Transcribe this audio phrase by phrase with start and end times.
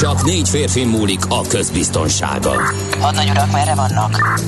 [0.00, 2.52] Csak négy férfi múlik a közbiztonsága.
[3.00, 4.40] Hadnagy urak, merre vannak?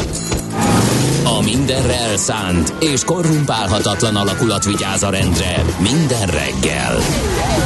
[1.25, 6.99] A mindenre elszánt és korrumpálhatatlan alakulat vigyáz a rendre minden reggel.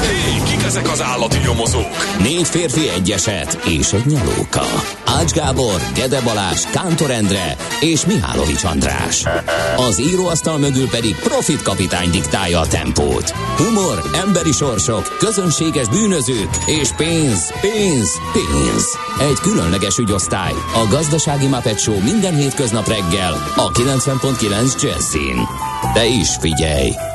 [0.02, 2.18] Hé, kik ezek az állati nyomozók?
[2.18, 4.64] Négy férfi egyeset és egy nyalóka.
[5.20, 9.24] Ács Gábor, Gede Balázs, Kántor Endre és Mihálovics András.
[9.76, 13.30] Az íróasztal mögül pedig Profit kapitány diktálja a tempót.
[13.30, 18.98] Humor, emberi sorsok, közönséges bűnözők és pénz, pénz, pénz.
[19.20, 20.52] Egy különleges ügyosztály.
[20.52, 25.48] A Gazdasági Muppet Show minden hétköznap reggel a 90.9 Jazzin.
[25.94, 26.90] De is figyelj,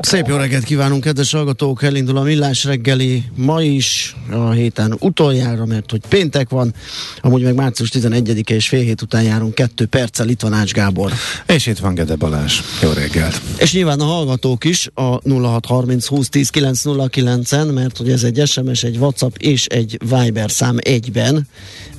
[0.00, 1.82] Szép jó reggelt kívánunk, kedves hallgatók!
[1.82, 6.74] Elindul a Millás reggeli ma is, a héten utoljára, mert hogy péntek van,
[7.20, 11.12] amúgy meg március 11-e és fél hét után járunk kettő perccel, itt van Ács Gábor.
[11.46, 12.60] És itt van Gede Balázs.
[12.82, 13.40] Jó reggelt!
[13.58, 18.82] És nyilván a hallgatók is a 0630 20 10 909-en, mert hogy ez egy SMS,
[18.82, 21.48] egy WhatsApp és egy Viber szám egyben.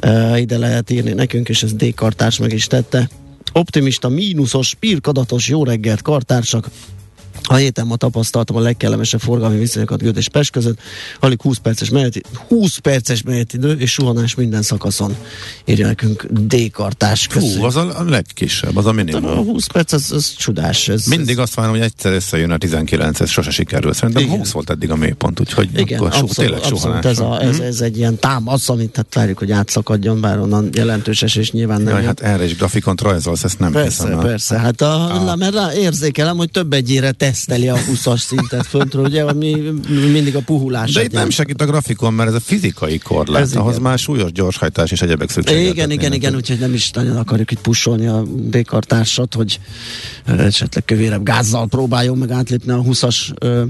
[0.05, 1.93] Uh, ide lehet írni nekünk, és ez D.
[1.95, 3.09] Kartárs meg is tette.
[3.53, 6.69] Optimista, mínuszos, pirkadatos, jó reggelt, kartársak!
[7.43, 10.79] A héten ma tapasztaltam a legkellemesebb forgalmi viszonyokat Göd és Pest között.
[11.19, 15.15] Alig 20 perces, meneti, 20 perces menetidő és suhanás minden szakaszon.
[15.65, 17.27] Írja nekünk D-kartás.
[17.29, 19.45] Fú, az a legkisebb, az a A minimum.
[19.45, 20.87] 20 perc, az, az csodás.
[20.87, 23.93] Ez, Mindig azt várom, hogy egyszer összejön a 19, ez sose sikerül.
[23.93, 24.37] Szerintem Igen.
[24.37, 27.05] 20 volt eddig a mélypont, úgyhogy igen, akkor so, abszolút, tényleg abszolút suhanás.
[27.05, 27.65] ez, a, ez, Mhm.
[27.65, 31.93] ez, egy ilyen támasz, amit hát várjuk, hogy átszakadjon, bár onnan jelentős esés nyilván nem
[31.93, 34.19] Jaj, hát erre is grafikont rajzolsz, ezt nem Persze, hiszem.
[34.19, 34.59] persze.
[34.59, 35.35] Hát a, a.
[35.35, 39.55] mert rá érzékelem, hogy több egyére teszteli a 20-as szintet föntről, ugye, ami
[40.11, 40.91] mindig a puhulás.
[40.91, 43.81] De itt nem segít a grafikon, mert ez a fizikai korlát, Ez ahhoz igen.
[43.81, 45.69] már súlyos gyorshajtás és egyebek szükséges.
[45.69, 49.59] Igen, igen, igen, úgyhogy nem is nagyon akarjuk itt pusolni a dékartársat, hogy
[50.25, 53.63] esetleg kövérebb gázzal próbáljon meg átlépni a 20-as ö,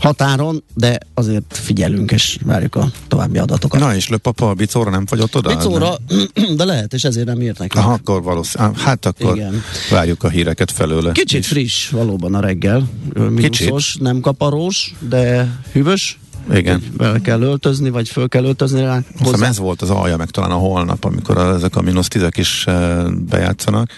[0.00, 3.80] határon, de azért figyelünk és várjuk a további adatokat.
[3.80, 5.56] Na és löpapa a bicóra nem fogyott oda?
[5.56, 5.96] Bicóra,
[6.56, 7.84] de lehet, és ezért nem írt nekünk.
[7.84, 8.78] Aha, akkor valószínűleg.
[8.78, 9.62] Hát akkor Igen.
[9.90, 11.12] várjuk a híreket felőle.
[11.12, 16.18] Kicsit friss valóban a reggel, Ö, mínuszos, nem kaparós, de hűvös.
[16.52, 16.82] Igen.
[16.96, 19.00] Bele kell öltözni, vagy föl kell öltözni rá.
[19.18, 19.46] Hozzá.
[19.46, 23.10] ez volt az alja, meg talán a holnap, amikor ezek a mínusz tízek is uh,
[23.12, 23.90] bejátszanak.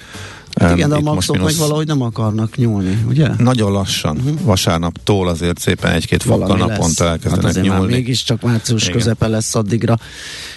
[0.60, 3.28] Hát igen, de a maxok meg valahogy nem akarnak nyúlni, ugye?
[3.38, 4.16] Nagyon lassan.
[4.16, 4.40] Uh-huh.
[4.40, 7.92] Vasárnaptól azért szépen egy-két fokkal naponta elkezdenek hát azért már nyúlni.
[7.92, 8.94] mégiscsak március Igen.
[8.94, 9.98] közepe lesz addigra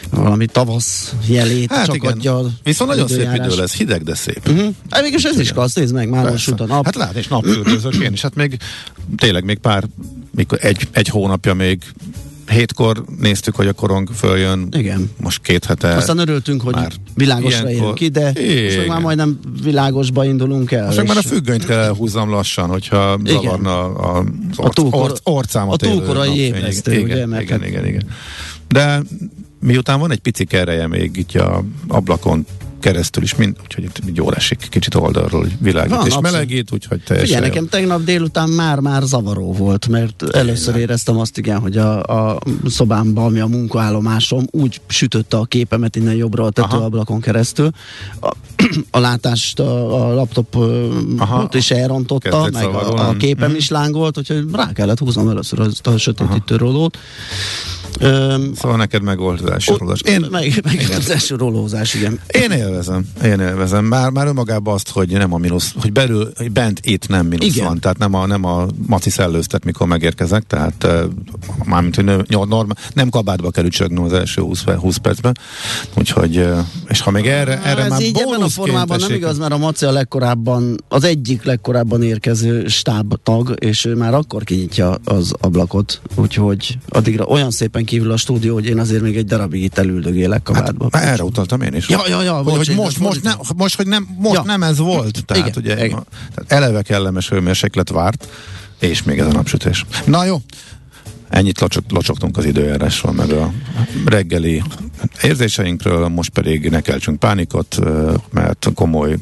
[0.09, 2.11] valami tavasz jelét Hát csak igen.
[2.11, 4.49] adja a Viszont nagyon szép idő lesz, hideg, de szép.
[4.49, 4.73] Uh-huh.
[4.89, 6.63] Hát mégis ez is klassz, nézd meg, már most Persze.
[6.63, 6.81] utána.
[6.83, 8.21] Hát lát, és napfürdőzök én is.
[8.21, 8.57] Hát még
[9.17, 9.83] tényleg még pár,
[10.31, 11.83] mikor egy, egy hónapja még
[12.49, 14.67] hétkor néztük, hogy a korong följön.
[14.71, 15.11] Igen.
[15.21, 15.95] Most két hete.
[15.95, 18.37] Aztán örültünk, hogy már világosra ilyenkor- érünk ki, de most
[18.75, 18.85] Igen.
[18.87, 20.85] már majdnem világosba indulunk el.
[20.85, 23.33] Most meg már a és- függönyt kell húzzam lassan, hogyha Igen.
[23.41, 24.23] zavarna a, A
[24.55, 28.03] orc, túlkor- orc, orcámat a túlkorai ébresztő, igen, ugye, igen, mert igen, hát- igen, igen.
[28.67, 29.01] De
[29.59, 32.45] miután van egy pici ereje még itt a ablakon
[32.85, 36.31] keresztül is, mind, úgyhogy itt jól esik kicsit oldalról, világít Van, és abszolút.
[36.31, 41.59] melegít, úgyhogy teljesen Figyelj, nekem tegnap délután már-már zavaró volt, mert először éreztem azt igen,
[41.59, 47.21] hogy a, a szobámban, ami a munkaállomásom, úgy sütötte a képemet innen jobbra a tetőablakon
[47.21, 47.69] keresztül.
[48.21, 48.31] A,
[48.91, 50.55] a látást a, a laptop
[51.17, 51.49] Aha.
[51.51, 53.57] is elrontotta, Kezdett meg a, a képem Mhm.
[53.57, 56.97] is lángolt, úgyhogy rá kellett húznom először azt a sötétítő rolót.
[57.99, 59.73] Öm, Szóval neked meg volt az első.
[60.05, 62.19] Én, meg, meg az első rolózás, igen.
[62.27, 63.85] én élvezem, én élvezem.
[63.85, 67.55] Már, már önmagában azt, hogy nem a mínusz, hogy belül, hogy bent itt nem mínusz
[67.55, 67.65] Igen.
[67.65, 71.03] van, tehát nem a, nem a maci szellőztet, mikor megérkezek, tehát uh,
[71.65, 75.37] mármint, hogy nem, norma, nem kabátba kell ücsögni az első 20, 20 percben,
[75.97, 76.57] úgyhogy, uh,
[76.87, 79.53] és ha még erre, erre Ez már így ebben a formában nem esik- igaz, mert
[79.53, 85.33] a Maci a legkorábban, az egyik legkorábban érkező stábtag, és ő már akkor kinyitja az
[85.39, 89.77] ablakot, úgyhogy addigra olyan szépen kívül a stúdió, hogy én azért még egy darabig itt
[89.77, 90.89] elüldögélek kabátba.
[90.91, 91.89] Hát, erre utaltam én is.
[91.89, 94.43] Ja, ja, ja, hogy, hogy most, most, ne, most, hogy nem, most Ja.
[94.43, 95.25] nem ez volt.
[95.25, 96.05] Tehát, Igen, ugye, igen.
[96.35, 98.27] tehát eleve kellemes hőmérséklet várt,
[98.79, 99.85] és még ez a napsütés.
[100.05, 100.41] Na jó,
[101.29, 103.53] ennyit locsok, locsogtunk az időjárásról, meg a
[104.05, 104.63] reggeli
[105.21, 107.79] érzéseinkről, most pedig ne keltsünk pánikot,
[108.31, 109.15] mert komoly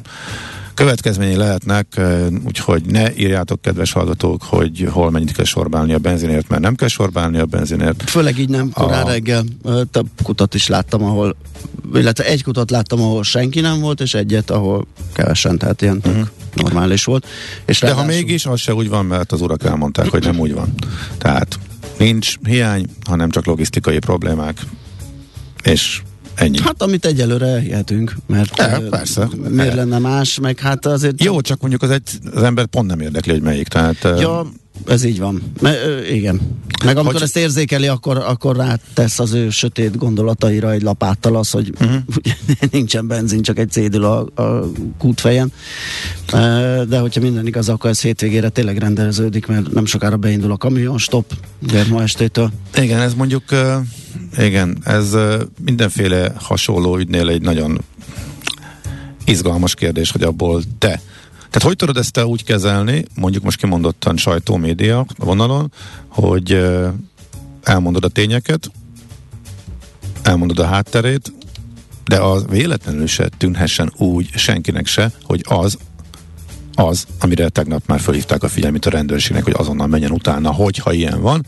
[0.73, 6.49] következményei lehetnek, eh, úgyhogy ne írjátok, kedves hallgatók, hogy hol mennyit kell sorbálni a benzinért,
[6.49, 8.09] mert nem kell sorbálni a benzinért.
[8.09, 9.43] Főleg így nem korán A- reggel.
[9.91, 11.35] Több kutat is láttam, ahol
[11.93, 16.31] illetve egy kutat láttam, ahol senki nem volt, és egyet, ahol kevesen, tehát ilyen tök
[16.53, 17.27] normális volt.
[17.65, 17.79] És.
[17.79, 20.73] De ha mégis, az se úgy van, mert az urak elmondták, hogy nem úgy van.
[21.17, 21.59] Tehát
[21.97, 24.57] nincs hiány, hanem csak logisztikai problémák,
[25.63, 26.01] és
[26.35, 26.61] ennyi.
[26.61, 29.27] Hát amit egyelőre elhihetünk, mert ö, persze.
[29.49, 31.23] miért E- lenne más, meg hát azért...
[31.23, 33.67] Jó, csak mondjuk az, egy, az ember pont nem érdekli, hogy melyik.
[33.67, 34.51] Tehát, eh, Ja,
[34.87, 35.41] ez így van.
[35.61, 36.41] Me, ö, igen.
[36.85, 41.49] Meg amikor Hogy- ezt érzékeli, akkor, akkor rátesz az ő sötét gondolataira egy lapáttal az,
[41.51, 42.01] hogy uh-huh.
[42.71, 45.51] nincsen benzin, csak egy cédül a, a kútfejen.
[46.87, 50.97] De hogyha minden igaz, akkor ez hétvégére tényleg rendeleződik, mert nem sokára beindul a kamion,
[50.97, 51.33] stop,
[51.63, 52.51] ugye ma estétől.
[52.75, 53.43] Igen, ez mondjuk,
[54.37, 55.15] igen, ez
[55.65, 57.81] mindenféle hasonló ügynél egy nagyon
[59.25, 61.01] izgalmas kérdés, hogy abból te
[61.53, 65.71] tehát hogy tudod ezt te úgy kezelni, mondjuk most kimondottan sajtó, média vonalon,
[66.07, 66.65] hogy
[67.63, 68.71] elmondod a tényeket,
[70.21, 71.33] elmondod a hátterét,
[72.05, 75.77] de az véletlenül se tűnhessen úgy senkinek se, hogy az
[76.75, 81.21] az, amire tegnap már felhívták a figyelmét a rendőrségnek, hogy azonnal menjen utána, hogyha ilyen
[81.21, 81.45] van,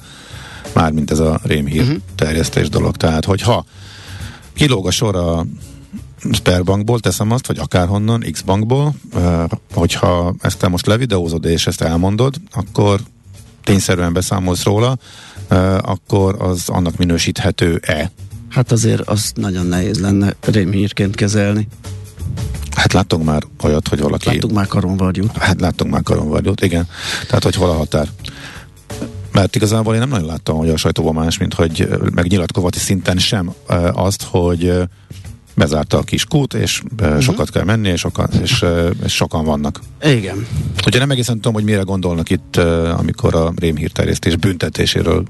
[0.73, 1.97] mármint ez a rémhír uh-huh.
[2.15, 2.97] terjesztés dolog.
[2.97, 3.65] Tehát, hogyha
[4.53, 5.45] kilóg a sor a
[6.31, 9.43] Sperbankból, teszem azt, vagy akárhonnan, X-bankból, uh,
[9.73, 12.99] hogyha ezt te most levideózod és ezt elmondod, akkor
[13.63, 14.97] tényszerűen beszámolsz róla,
[15.81, 18.11] akkor az annak minősíthető-e?
[18.49, 21.67] Hát azért az nagyon nehéz lenne rémhírként kezelni.
[22.71, 24.27] Hát láttunk már olyat, hogy valaki...
[24.27, 25.37] Láttuk már karonvarjút.
[25.37, 26.87] Hát láttunk már karonvarjót, igen.
[27.27, 28.07] Tehát, hogy hol a határ.
[29.31, 32.79] Mert igazából én nem nagyon láttam, hogy a sajtóban más, mint hogy ö, meg nyilatkozati
[32.79, 33.53] szinten sem
[33.93, 34.73] azt, hogy
[35.55, 37.19] bezárta a kis kút, és uh-huh.
[37.19, 38.65] sokat kell menni, és sokan, és,
[39.03, 39.79] és sokan vannak.
[40.03, 40.47] Igen.
[40.85, 42.55] Ugye nem egészen tudom, hogy mire gondolnak itt,
[42.97, 45.23] amikor a rémhírterjesztés büntetéséről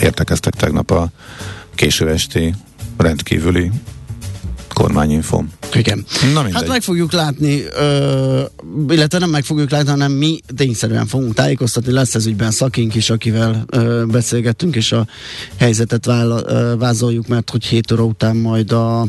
[0.00, 1.08] értekeztek tegnap a
[1.74, 2.54] késő esti
[2.96, 3.70] rendkívüli
[4.80, 5.48] kormányinfom.
[5.74, 6.04] Igen.
[6.34, 6.52] Na mindegy.
[6.52, 8.42] Hát meg fogjuk látni, ö,
[8.88, 11.92] illetve nem meg fogjuk látni, hanem mi tényszerűen fogunk tájékoztatni.
[11.92, 15.06] Lesz ez ügyben szakink is, akivel ö, beszélgettünk, és a
[15.56, 19.06] helyzetet vála, ö, vázoljuk, mert hogy 7 óra után majd a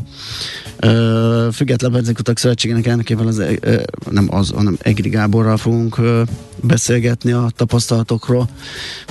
[0.80, 6.22] ö, Független Benzinkutak Szövetségének elnökével, az, ö, nem az, hanem Egri Gáborral fogunk ö,
[6.62, 8.50] beszélgetni a tapasztalatokról,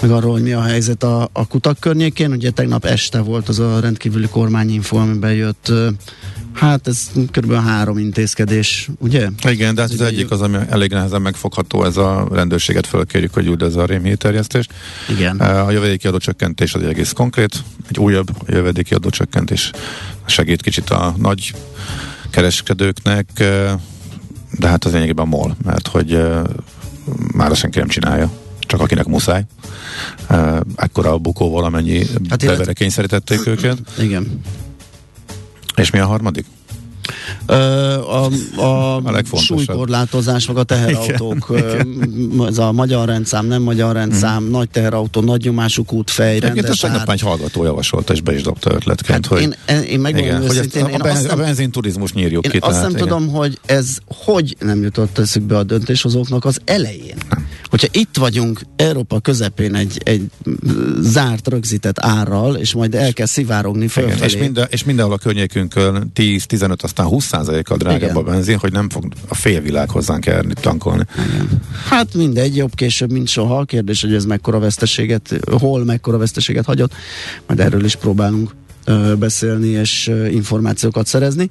[0.02, 2.32] meg arról, hogy mi a helyzet a, a kutak környékén.
[2.32, 5.72] Ugye tegnap este volt az a rendkívüli kormányinfo, amiben jött
[6.52, 7.52] Hát ez kb.
[7.52, 9.28] három intézkedés, ugye?
[9.48, 13.46] Igen, de hát az egyik az, ami elég nehezen megfogható, ez a rendőrséget fölkérjük, hogy
[13.46, 14.72] üldözze a rémhírterjesztést.
[15.08, 15.38] Igen.
[15.38, 19.70] A jövedéki adócsökkentés az egy egész konkrét, egy újabb jövedéki adócsökkentés
[20.26, 21.54] segít kicsit a nagy
[22.30, 23.26] kereskedőknek,
[24.58, 26.22] de hát az lényegében mol, mert hogy
[27.34, 28.30] már senki nem csinálja
[28.70, 29.44] csak akinek muszáj.
[30.76, 33.78] Ekkora a bukó valamennyi hát illetve- bevere kényszerítették őket.
[33.98, 34.40] Igen.
[35.76, 36.46] És mi a harmadik?
[37.46, 37.52] A,
[38.60, 38.96] a,
[39.30, 41.80] A súlykorlátozás, meg a teherautók, ö,
[42.46, 47.00] ez a magyar rendszám, nem magyar rendszám, nagy teherautó, nagy nyomású kútfej, Egyébként rendes tegnap
[47.00, 47.08] ár.
[47.08, 50.56] egy hallgató javasolta, és be is dobta ötletként, Hát hogy, én, én megmondom igen, hogy
[50.56, 52.58] őszintén, a, benz, a nem, benzinturizmus nyírjuk én ki.
[52.58, 53.06] azt tehát nem igen.
[53.06, 57.16] tudom, hogy ez hogy nem jutott eszükbe a döntéshozóknak az elején.
[57.70, 60.30] Hogyha itt vagyunk Európa közepén egy, egy
[60.98, 64.24] zárt, rögzített árral, és majd el kell szivárogni Igen, fölfelé.
[64.24, 68.16] és, minden, és mindenhol a környékünkön 10-15, aztán 20%-kal drágább Igen.
[68.16, 71.04] a benzin, hogy nem fog a félvilág hozzánk elni tankolni.
[71.88, 73.64] Hát mindegy, jobb később, mint soha.
[73.64, 76.92] Kérdés, hogy ez mekkora veszteséget, hol mekkora veszteséget hagyott.
[77.46, 78.54] Majd erről is próbálunk
[79.18, 81.48] beszélni és információkat szerezni.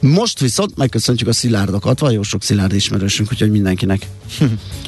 [0.00, 4.06] Most viszont megköszöntjük a szilárdokat, van jó sok szilárd ismerősünk, úgyhogy mindenkinek,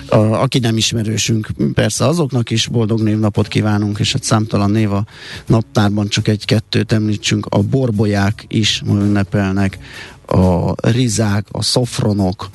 [0.09, 2.67] a, aki nem ismerősünk, persze azoknak is.
[2.67, 5.07] Boldog névnapot kívánunk, és egy számtalan név a
[5.47, 9.79] naptárban csak egy-kettőt említsünk, a borbolyák is ma ünnepelnek,
[10.27, 12.51] a rizák, a szofronok,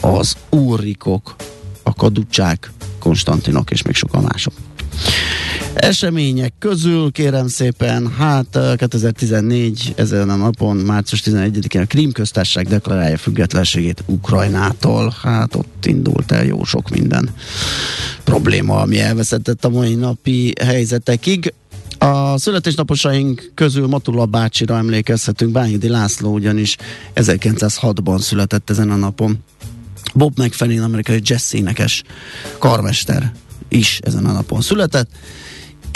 [0.00, 1.36] az úrikok,
[1.82, 4.52] a kaducsák, Konstantinok és még sokan mások.
[5.74, 12.66] Események közül kérem szépen, hát eh, 2014 ezen a napon, március 11-én a Krím köztársaság
[12.66, 15.14] deklarálja függetlenségét Ukrajnától.
[15.22, 17.30] Hát ott indult el jó sok minden
[18.24, 21.54] probléma, ami elveszettett a mai napi helyzetekig.
[21.98, 26.76] A születésnaposaink közül Matula bácsira emlékezhetünk, Bányidi László ugyanis
[27.14, 29.38] 1906-ban született ezen a napon.
[30.14, 32.02] Bob McFerrin, amerikai jazz énekes
[32.58, 33.32] karmester
[33.68, 35.10] is ezen a napon született,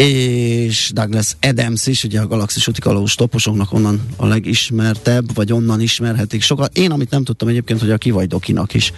[0.02, 6.42] és Douglas Adams is, ugye a galaxis utikalós toposoknak onnan a legismertebb, vagy onnan ismerhetik
[6.42, 6.78] sokat.
[6.78, 8.92] Én, amit nem tudtam egyébként, hogy a Kivaj Dokinak is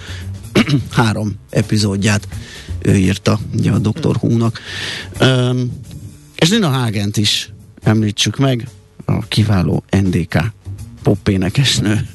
[0.90, 2.28] három epizódját
[2.82, 4.16] ő írta, ugye a Dr.
[4.16, 4.61] Húnak.
[5.20, 5.80] Um,
[6.37, 8.68] és Nina Hagent is említsük meg,
[9.04, 10.52] a kiváló NDK
[11.02, 12.08] popénekesnő.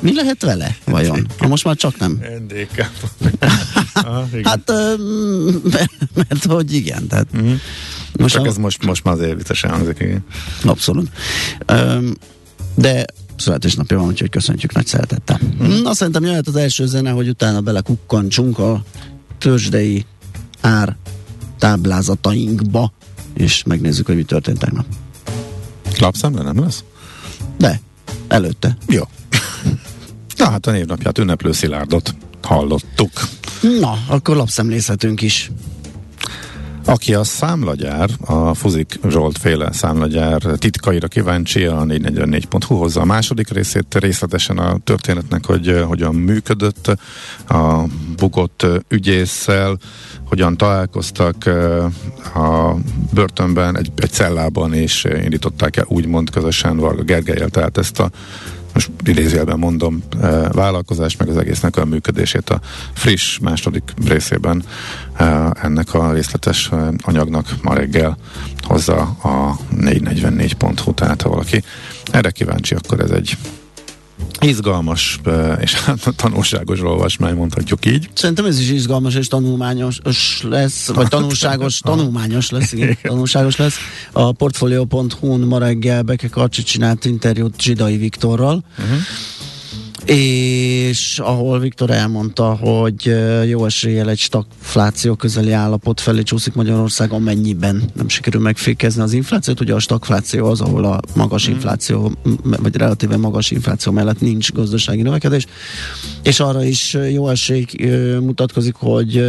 [0.00, 1.26] Mi lehet vele, vajon?
[1.38, 2.20] Ha most már csak nem.
[2.38, 2.90] NDK.
[4.42, 4.72] hát,
[5.72, 7.54] mert, mert hogy igen, tehát mm-hmm.
[8.18, 8.48] Most Csak a...
[8.48, 10.24] ez most, most már azért viccesen hangzik, igen.
[10.64, 11.08] Abszolút.
[11.72, 12.12] Um,
[12.74, 13.04] de
[13.36, 15.40] születésnapja van, úgyhogy köszöntjük nagy szeretettel.
[15.62, 15.82] Mm.
[15.82, 18.82] Na, szerintem jöhet az első zene, hogy utána belekukkantsunk a
[19.38, 20.06] törzsdei
[20.60, 20.96] ár
[21.58, 22.92] táblázatainkba,
[23.34, 24.86] és megnézzük, hogy mi történt tegnap.
[25.98, 26.84] Lapszemle nem lesz?
[27.58, 27.80] De,
[28.28, 28.76] előtte.
[28.88, 29.02] Jó.
[30.38, 33.10] Na hát a névnapját ünneplő Szilárdot hallottuk.
[33.80, 35.50] Na, akkor lapszemlézhetünk is.
[36.84, 43.48] Aki a számlagyár, a Fuzik Zsolt féle számlagyár titkaira kíváncsi, a 444.hu hozza a második
[43.48, 43.94] részét.
[43.98, 46.96] Részletesen a történetnek, hogy uh, hogyan működött
[47.48, 47.82] a
[48.16, 49.78] bukott ügyésszel,
[50.24, 51.84] hogyan találkoztak uh,
[52.34, 52.76] a
[53.14, 56.76] börtönben, egy, egy cellában, és indították el úgymond közösen.
[56.76, 58.10] Varga Gergelyel, tehát ezt a
[58.74, 62.60] most idézőjelben mondom, e, vállalkozás, meg az egésznek a működését a
[62.92, 64.64] friss második részében
[65.16, 68.16] e, ennek a részletes e, anyagnak ma reggel
[68.62, 71.62] hozza a 444.hu, tehát ha valaki.
[72.10, 73.36] Erre kíváncsi, akkor ez egy
[74.42, 75.20] izgalmas
[75.60, 78.08] és hát tanulságos olvasmány, mondhatjuk így.
[78.14, 80.00] Szerintem ez is izgalmas és tanulmányos
[80.42, 83.76] lesz, vagy tanulságos, tanulmányos lesz, igen, tanulságos lesz.
[84.12, 88.98] A portfolio.hu-n ma reggel Beke Karcsi csinált interjút Zsidai Viktorral, uh-huh
[90.04, 93.14] és ahol Viktor elmondta, hogy
[93.48, 99.60] jó eséllyel egy stagfláció közeli állapot felé csúszik Magyarország, amennyiben nem sikerül megfékezni az inflációt.
[99.60, 101.54] Ugye a stagfláció az, ahol a magas mhm.
[101.54, 105.46] infláció, vagy relatíve magas infláció mellett nincs gazdasági növekedés,
[106.22, 107.66] és arra is jó esély
[108.20, 109.24] mutatkozik, hogy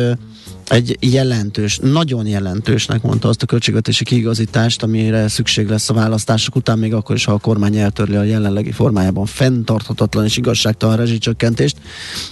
[0.73, 6.79] egy jelentős, nagyon jelentősnek mondta azt a költségvetési kiigazítást, amire szükség lesz a választások után,
[6.79, 11.77] még akkor is, ha a kormány eltörli a jelenlegi formájában fenntarthatatlan és igazságtalan rezsicsökkentést.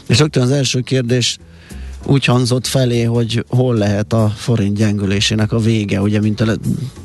[0.08, 1.38] És rögtön az első kérdés
[2.06, 6.58] úgy hangzott felé, hogy hol lehet a forint gyengülésének a vége, ugye, mint a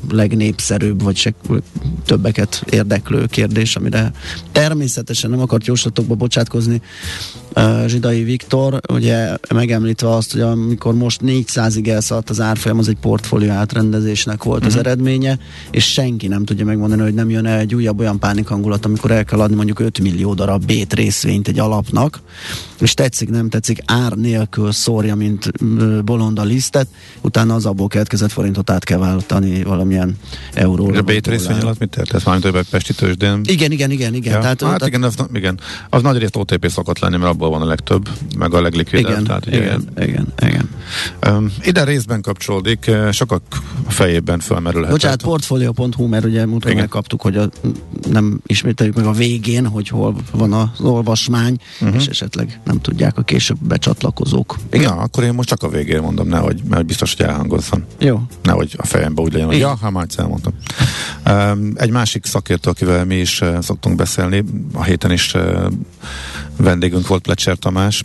[0.09, 1.33] legnépszerűbb, vagy se
[2.05, 4.11] többeket érdeklő kérdés, amire
[4.51, 6.81] természetesen nem akart jóslatokba bocsátkozni
[7.85, 13.51] Zsidai Viktor, ugye megemlítve azt, hogy amikor most 400-ig elszaladt az árfolyam, az egy portfólió
[13.51, 14.75] átrendezésnek volt uh-huh.
[14.75, 14.87] az mhm.
[14.87, 15.39] eredménye,
[15.71, 19.25] és senki nem tudja megmondani, hogy nem jön el egy újabb olyan pánikhangulat, amikor el
[19.25, 22.21] kell adni mondjuk 5 millió darab bét részvényt egy alapnak,
[22.79, 25.51] és tetszik, nem tetszik, ár nélkül szórja, mint
[26.05, 26.87] bolonda lisztet,
[27.21, 30.17] utána az abból keletkezett forintot át kell váltani valamilyen
[30.53, 30.99] euróra.
[30.99, 32.23] A bét részvény alatt mit értesz?
[32.23, 33.41] Mármint többek Pesti tőzsdén?
[33.43, 34.33] Igen, igen, igen, igen.
[34.33, 34.39] Ja.
[34.39, 37.61] Tehát, hát tehát, igen, az, igen, az nagy részt OTP szokott lenni, mert abból van
[37.61, 39.11] a legtöbb, meg a leglikvidebb.
[39.11, 40.69] Igen, tehát, ugye, igen, igen, igen.
[41.27, 43.41] Um, ide részben kapcsolódik, sokak
[43.87, 44.91] fejében felmerülhet.
[44.91, 47.49] Bocsánat, portfolio.hu, mert ugye múltkor megkaptuk, hogy a,
[48.11, 51.95] nem ismételjük meg a végén, hogy hol van az olvasmány, uh-huh.
[51.97, 54.57] és esetleg nem tudják a később becsatlakozók.
[54.77, 54.93] Igen?
[54.93, 57.85] Ja, akkor én most csak a végén mondom, nehogy, mert biztos, hogy elhangozzon.
[57.99, 58.21] Jó.
[58.43, 60.53] Nehogy a fejembe úgy legyen, hogy ja, ha már elmondtam.
[61.27, 64.43] Um, egy másik szakértő, akivel mi is uh, szoktunk beszélni,
[64.73, 65.71] a héten is uh,
[66.57, 68.03] vendégünk volt Plecser Tamás,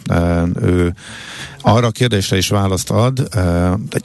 [0.62, 0.94] ő
[1.62, 3.28] arra a kérdésre is választ ad.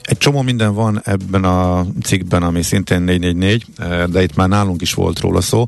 [0.02, 3.66] Egy, csomó minden van ebben a cikkben, ami szintén 444,
[4.10, 5.64] de itt már nálunk is volt róla szó,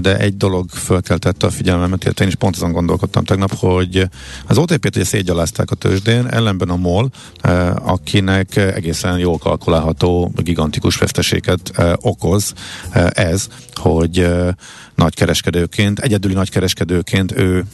[0.00, 4.08] de egy dolog fölkeltette a figyelmemet, illetve én is pont azon gondolkodtam tegnap, hogy
[4.46, 7.10] az OTP-t ugye szégyalázták a tőzsdén, ellenben a MOL,
[7.74, 12.52] akinek egészen jól kalkulálható, gigantikus veszteséget okoz
[13.12, 14.28] ez, hogy
[14.94, 17.64] nagykereskedőként, egyedüli nagykereskedőként ő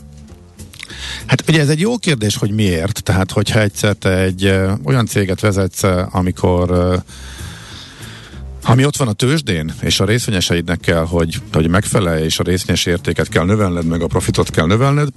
[1.26, 3.02] Hát ugye ez egy jó kérdés, hogy miért.
[3.02, 6.96] Tehát, hogyha egyszer te egy ö, olyan céget vezetsz, amikor ö,
[8.62, 12.86] ami ott van a tőzsdén, és a részvényeseidnek kell, hogy, hogy megfelelj, és a részvényes
[12.86, 15.08] értéket kell növelned, meg a profitot kell növelned,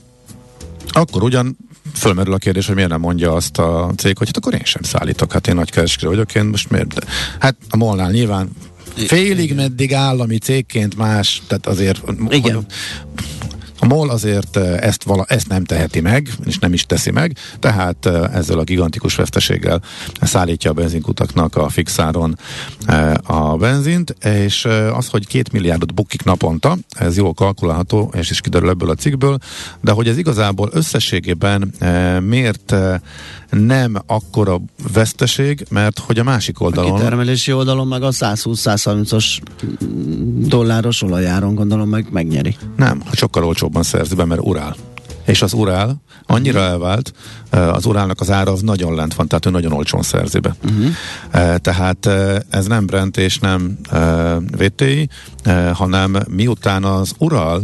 [0.88, 1.57] akkor ugyan
[1.93, 4.81] fölmerül a kérdés, hogy miért nem mondja azt a cég, hogy hát akkor én sem
[4.81, 6.93] szállítok, hát én nagy kereskedő vagyok, én most miért?
[6.93, 7.01] De,
[7.39, 8.49] hát a molnál nyilván
[8.95, 12.55] félig meddig állami cégként más, tehát azért Igen.
[12.55, 12.61] a
[13.89, 18.60] MOL azért ezt, vala, ezt nem teheti meg, és nem is teszi meg, tehát ezzel
[18.60, 19.81] a gigantikus veszteséggel
[20.22, 22.38] szállítja a benzinkutaknak a fixáron
[23.24, 28.69] a benzint, és az, hogy két milliárdot bukik naponta, ez jól kalkulálható, és is kiderül
[28.69, 29.38] ebből a cikkből,
[29.81, 31.74] de hogy ez igazából összességében
[32.24, 32.75] miért
[33.50, 34.60] nem akkora
[34.94, 36.91] veszteség, mert hogy a másik oldalon...
[36.91, 39.39] A kitermelési oldalon meg a 120-130-os
[40.48, 42.58] dolláros olajáron gondolom meg megnyeri.
[42.75, 44.75] Nem, sokkal olcsóbban szerzi be, mert urál.
[45.25, 47.13] És az urál annyira elvált,
[47.50, 50.56] az urálnak az ára az nagyon lent van, tehát ő nagyon olcsón szerzi be.
[50.63, 51.56] Uh-huh.
[51.56, 52.10] Tehát
[52.50, 53.77] ez nem Brent és nem
[54.58, 55.10] VTI,
[55.74, 57.63] hanem miután az ural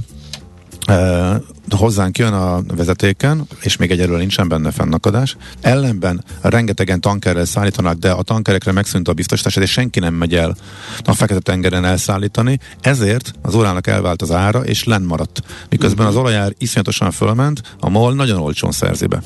[1.69, 5.37] hozzánk jön a vezetéken, és még egyelőre nincsen benne fennakadás.
[5.61, 10.55] Ellenben rengetegen tankerrel szállítanak, de a tankerekre megszűnt a biztosítás, és senki nem megy el
[11.03, 15.41] a Fekete-tengeren elszállítani, ezért az órának elvált az ára, és len maradt.
[15.69, 19.23] Miközben az olajár iszonyatosan fölment, a MOL nagyon olcsón szerzi be.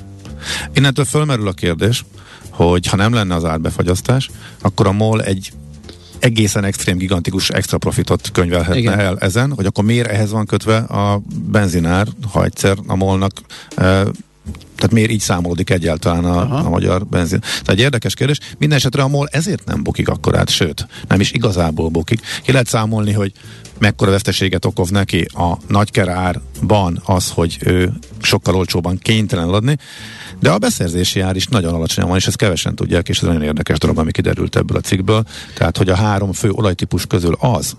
[0.74, 2.05] Innentől fölmerül a kérdés,
[2.50, 4.29] hogy ha nem lenne az árbefagyasztás,
[4.62, 5.51] akkor a MOL egy
[6.19, 8.99] egészen extrém, gigantikus extra profitot könyvelhetne Igen.
[8.99, 11.21] el ezen, hogy akkor miért ehhez van kötve a
[11.51, 13.31] benzinár, ha egyszer a molnak
[13.75, 14.05] e,
[14.75, 17.39] tehát miért így számolódik egyáltalán a, a magyar benzin?
[17.39, 18.39] Tehát egy érdekes kérdés.
[18.57, 22.21] Minden esetre a MOL ezért nem bukik akkorát, sőt, nem is igazából bukik.
[22.43, 23.31] Ki lehet számolni, hogy
[23.79, 29.77] mekkora veszteséget okoz neki a nagykerárban az, hogy ő sokkal olcsóban kénytelen adni,
[30.39, 33.41] de a beszerzési ár is nagyon alacsony van, és ezt kevesen tudják, és ez nagyon
[33.41, 35.24] érdekes dolog, ami kiderült ebből a cikkből.
[35.55, 37.75] Tehát, hogy a három fő olajtípus közül az,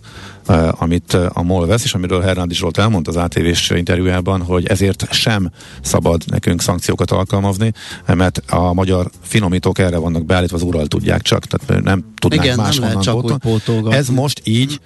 [0.70, 5.50] amit a MOL vesz, és amiről Hernádi Zsolt elmondta az ATV-s interjújában, hogy ezért sem
[5.82, 7.72] szabad nekünk szankciókat alkalmazni,
[8.06, 12.56] mert a magyar finomítók erre vannak beállítva, az ural tudják csak, tehát nem tudnánk Igen,
[12.56, 13.94] máshonnan nem pótolni.
[13.94, 14.80] Ez most így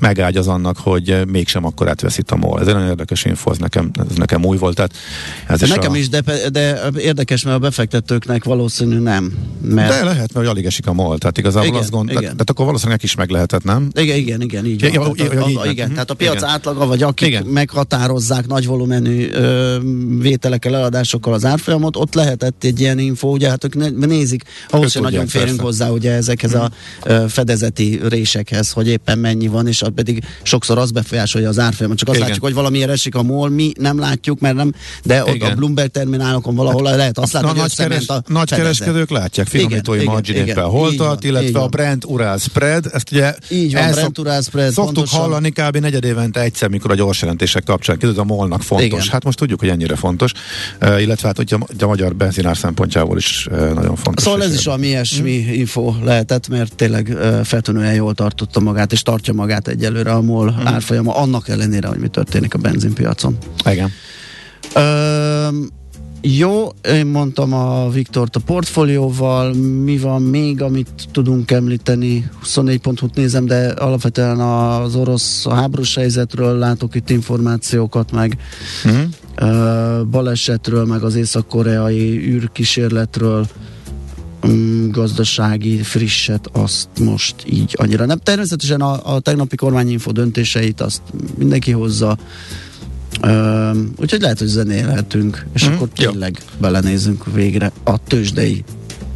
[0.00, 2.60] megágyaz annak, hogy mégsem akkor átveszít a MOL.
[2.60, 4.74] Ez egy nagyon érdekes info, ez nekem, ez nekem új volt.
[4.74, 4.92] Tehát
[5.46, 5.96] ez is nekem a...
[5.96, 9.32] is, de, de érdekes, mert a befektetőknek valószínű nem.
[9.62, 9.88] Mert...
[9.88, 12.20] De lehet, mert alig esik a MOL, tehát igazából igen, azt gond, igen.
[12.20, 13.88] Tehát, tehát akkor valószínűleg is meg lehetett, nem?
[13.94, 14.92] Igen, igen, igen, így van.
[14.92, 16.48] Ja, tehát, ja, a, a, igen, tehát a piac igen.
[16.48, 17.44] átlaga, vagy akik igen.
[17.44, 19.76] meghatározzák nagy volumenű ö,
[20.18, 25.02] vételekkel, eladásokkal az árfolyamot, ott lehetett egy ilyen info, ugye hát ők nézik, ahhoz sem
[25.02, 25.62] nagyon férünk persze.
[25.62, 26.60] hozzá ugye ezekhez hmm.
[26.60, 26.70] a
[27.04, 31.98] ö, fedezeti résekhez, hogy éppen mennyi van, és pedig sokszor az befolyásolja az árfolyamot.
[31.98, 32.28] Csak azt igen.
[32.28, 34.72] látjuk, hogy valamiért esik a MOL, mi nem látjuk, mert nem,
[35.04, 39.10] de ott a Bloomberg terminálokon valahol lehet azt látni, hogy nagy, keres, a nagy kereskedők
[39.10, 43.90] látják finomítói margin éppen hol tart, illetve a Brent Ural spread, ezt ugye így van,
[43.90, 45.20] Brent Ural spread, szoktuk pontosan.
[45.20, 45.76] hallani kb.
[45.76, 48.86] negyed évente egyszer, mikor a gyors jelentések kapcsán kiderül, a molnak fontos.
[48.86, 49.00] Igen.
[49.10, 50.32] Hát most tudjuk, hogy ennyire fontos,
[50.82, 54.24] uh, illetve hát hogy a, magyar benzinár szempontjából is uh, nagyon fontos.
[54.24, 55.52] Szóval ez is valami ilyesmi hmm.
[55.52, 60.52] info lehetett, mert tényleg uh, feltűnően jól tartotta magát, és tartja magát egyelőre a MOL
[60.52, 60.66] hmm.
[60.66, 63.38] árfolyama, annak ellenére, hogy mi történik a benzinpiacon.
[63.64, 63.92] Igen.
[64.74, 65.54] Uh,
[66.26, 73.46] jó, én mondtam a Viktort a portfólióval, mi van még, amit tudunk említeni, 24.hu-t nézem,
[73.46, 78.38] de alapvetően az orosz a háborús helyzetről látok itt információkat, meg
[78.84, 79.02] uh-huh.
[79.40, 83.46] uh, balesetről, meg az észak-koreai űrkísérletről,
[84.42, 88.18] um, gazdasági frisset, azt most így annyira nem.
[88.18, 91.02] Természetesen a, a tegnapi kormányinfo döntéseit azt
[91.38, 92.18] mindenki hozza,
[93.22, 96.60] Uh, úgyhogy lehet, hogy zenélhetünk, és mm, akkor tényleg jó.
[96.60, 98.64] belenézünk végre a tőzsdei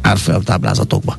[0.01, 1.17] árfolyamtáblázatokba.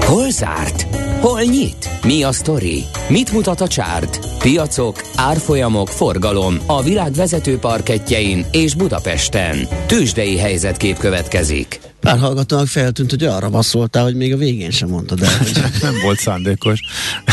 [0.00, 0.86] Hol zárt?
[1.20, 1.88] Hol nyit?
[2.02, 2.84] Mi a sztori?
[3.08, 4.38] Mit mutat a csárt?
[4.38, 9.56] Piacok, árfolyamok, forgalom a világ vezető parketjein és Budapesten.
[9.86, 11.80] Tőzsdei helyzetkép következik.
[12.06, 15.38] Pár hallgatónak feltűnt, hogy arra vasszoltál, hogy még a végén sem mondtad el.
[15.38, 15.62] Hogy...
[15.82, 16.80] Nem volt szándékos.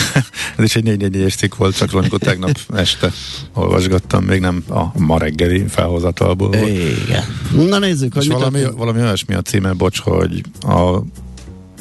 [0.58, 3.12] Ez is egy 4 cikk volt, csak amikor tegnap este
[3.54, 6.68] olvasgattam, még nem a ma reggeli felhozatalból volt.
[6.68, 7.24] Igen.
[7.68, 11.02] Na nézzük, hogy valami, valami olyasmi a címe, bocs, hogy a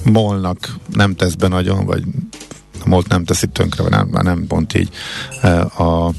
[0.04, 2.02] molnak nem tesz be nagyon, vagy
[2.84, 4.88] a molt nem teszi tönkre, vagy nem, nem pont így
[5.78, 6.10] a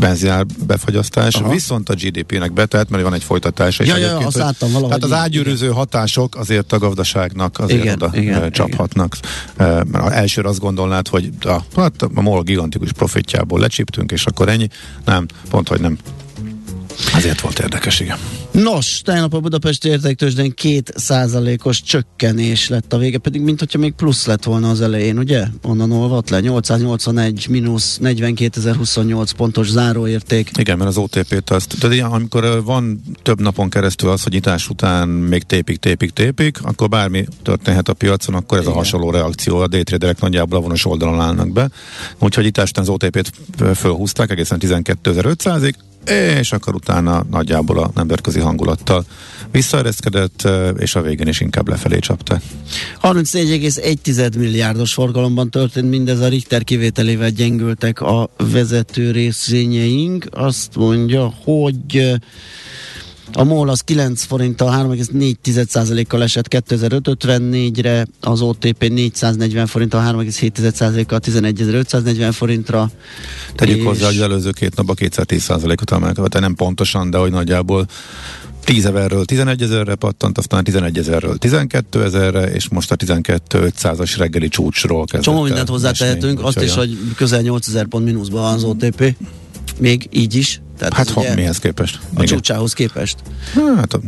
[0.00, 1.52] benzinár befagyasztás, Aha.
[1.52, 3.84] viszont a GDP-nek betelt, mert van egy folytatása.
[3.84, 4.98] Ja, ja, azt láttam valahogy.
[4.98, 9.16] Tehát az ágyűrűző hatások azért a gazdaságnak azért igen, oda igen, csaphatnak.
[9.54, 9.86] Igen.
[9.86, 14.68] Mert elsőre azt gondolnád, hogy a, hát a MOL gigantikus profitjából lecsíptünk, és akkor ennyi.
[15.04, 15.98] Nem, pont, hogy nem
[17.14, 18.18] ezért volt érdekes, igen.
[18.52, 23.92] Nos, tegnap a Budapesti értéktősdén két százalékos csökkenés lett a vége, pedig mint hogyha még
[23.92, 25.44] plusz lett volna az elején, ugye?
[25.62, 30.50] Onnan olvat le, 881 mínusz 42.028 pontos záróérték.
[30.58, 35.08] Igen, mert az OTP-t azt, tehát amikor van több napon keresztül az, hogy nyitás után
[35.08, 38.74] még tépik, tépik, tépik, akkor bármi történhet a piacon, akkor ez Igen.
[38.74, 41.70] a hasonló reakció, a daytraderek nagyjából a vonos oldalon állnak be.
[42.18, 43.32] Úgyhogy után az OTP-t
[43.74, 45.74] fölhúzták egészen 12.500-ig,
[46.38, 49.04] és akkor utána nagyjából a nemzetközi hangulattal
[49.50, 52.40] visszaereszkedett, és a végén is inkább lefelé csapta.
[53.02, 60.26] 34,1 milliárdos forgalomban történt mindez a Richter kivételével gyengültek a vezető részvényeink.
[60.30, 62.14] Azt mondja, hogy
[63.32, 72.90] a MOL az 9 forinttal 3,4%-kal esett 2054-re, az OTP 440 forinttal 3,7%-kal 11.540 forintra.
[73.54, 77.86] Tegyük hozzá, hogy az előző két napban 210%-ot emelkedett, nem pontosan, de hogy nagyjából
[78.64, 84.14] 10 ezerről 11 ezerre pattant, aztán 11 ezerről 12 ezerre, és most a 12 500-as
[84.18, 88.64] reggeli csúcsról kezdett Csomó mindent hozzátehetünk, azt is, hogy közel 8000 pont mínuszban van az
[88.64, 89.16] OTP.
[89.78, 90.60] Még így is.
[90.78, 91.98] Tehát hát ha, mihez képest?
[92.02, 92.26] A Igen.
[92.26, 93.16] csúcsához képest.
[93.76, 93.98] Hát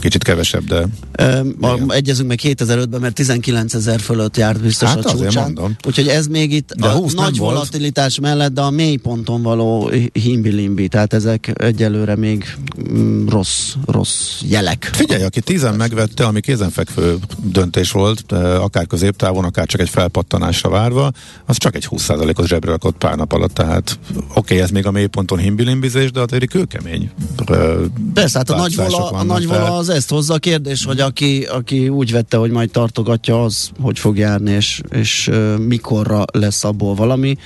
[0.00, 0.86] kicsit kevesebb, de...
[1.22, 5.42] Um, egyezünk meg 2005-ben, mert 19 ezer fölött járt biztos hát a csúcsán.
[5.44, 5.76] Mondom.
[5.86, 8.30] Úgyhogy ez még itt de a nagy volatilitás volt.
[8.30, 12.56] mellett, de a mély ponton való himbilimbi, tehát ezek egyelőre még
[12.90, 14.90] mm, rossz, rossz jelek.
[14.92, 21.12] Figyelj, aki 10 megvette, ami kézenfekvő döntés volt, akár középtávon, akár csak egy felpattanásra várva,
[21.44, 24.90] az csak egy 20%-os zsebre rakott pár nap alatt, tehát oké, okay, ez még a
[24.90, 27.10] mélyponton himbilimbizés, de azért kőkemény.
[28.14, 31.46] Persze, hát a nagy vola, a nagy vola az ezt hozza a kérdés, hogy aki,
[31.50, 36.64] aki úgy vette, hogy majd tartogatja, az hogy fog járni, és, és uh, mikorra lesz
[36.64, 37.36] abból valami,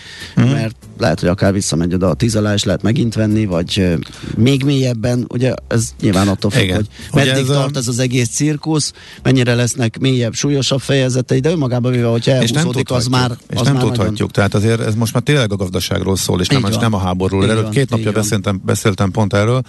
[0.40, 0.44] mm.
[0.44, 3.94] mert lehet, hogy akár visszamegy oda a tíz alá, és lehet megint venni, vagy uh,
[4.36, 7.78] még mélyebben, ugye ez nyilván attól függ, hogy meddig ez tart a...
[7.78, 13.06] ez az egész cirkusz, mennyire lesznek mélyebb, súlyosabb fejezetei, de önmagában véve, hogy elhúzódik, az
[13.06, 14.28] már És az nem már tudhatjuk, nagyon...
[14.32, 17.50] tehát azért ez most már tényleg a gazdaságról szól, és nem, nem a háborúról.
[17.50, 19.62] Erről két napja beszéltem, beszéltem pont erről,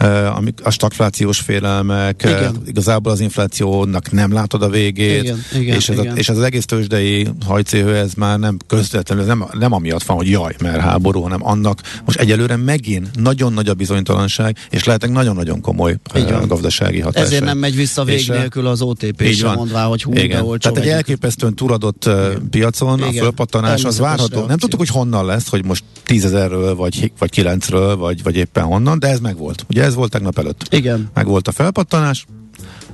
[0.00, 2.56] uh, a stagflációs félelmek, igen.
[2.66, 6.12] igazából az inflációnak nem látod a végét, igen, igen, és, ez igen.
[6.12, 10.30] A, és az egész tőzsdei hajcéhő, ez már nem közvetlenül, nem, nem amiatt van, hogy
[10.30, 15.60] jaj, mert háború, hanem annak most egyelőre megint nagyon nagy a bizonytalanság, és lehetnek nagyon-nagyon
[15.60, 17.26] komoly uh, gazdasági hatások.
[17.26, 20.42] Ezért nem megy vissza vég nélkül az OTP sem mondvá, hogy hú, igen.
[20.42, 23.08] olcsó Tehát egy elképesztően turadott uh, piacon igen.
[23.08, 24.46] a fölpattanás az várható.
[24.46, 28.98] Nem tudtuk, hogy honnan lesz, hogy most tízezerről, vagy, vagy kilencről, vagy, vagy éppen honnan,
[28.98, 29.64] de ez megvolt.
[29.68, 30.66] Ugye ez volt tegnap előtt.
[30.70, 31.10] Igen.
[31.14, 32.03] Meg volt a felpattanás,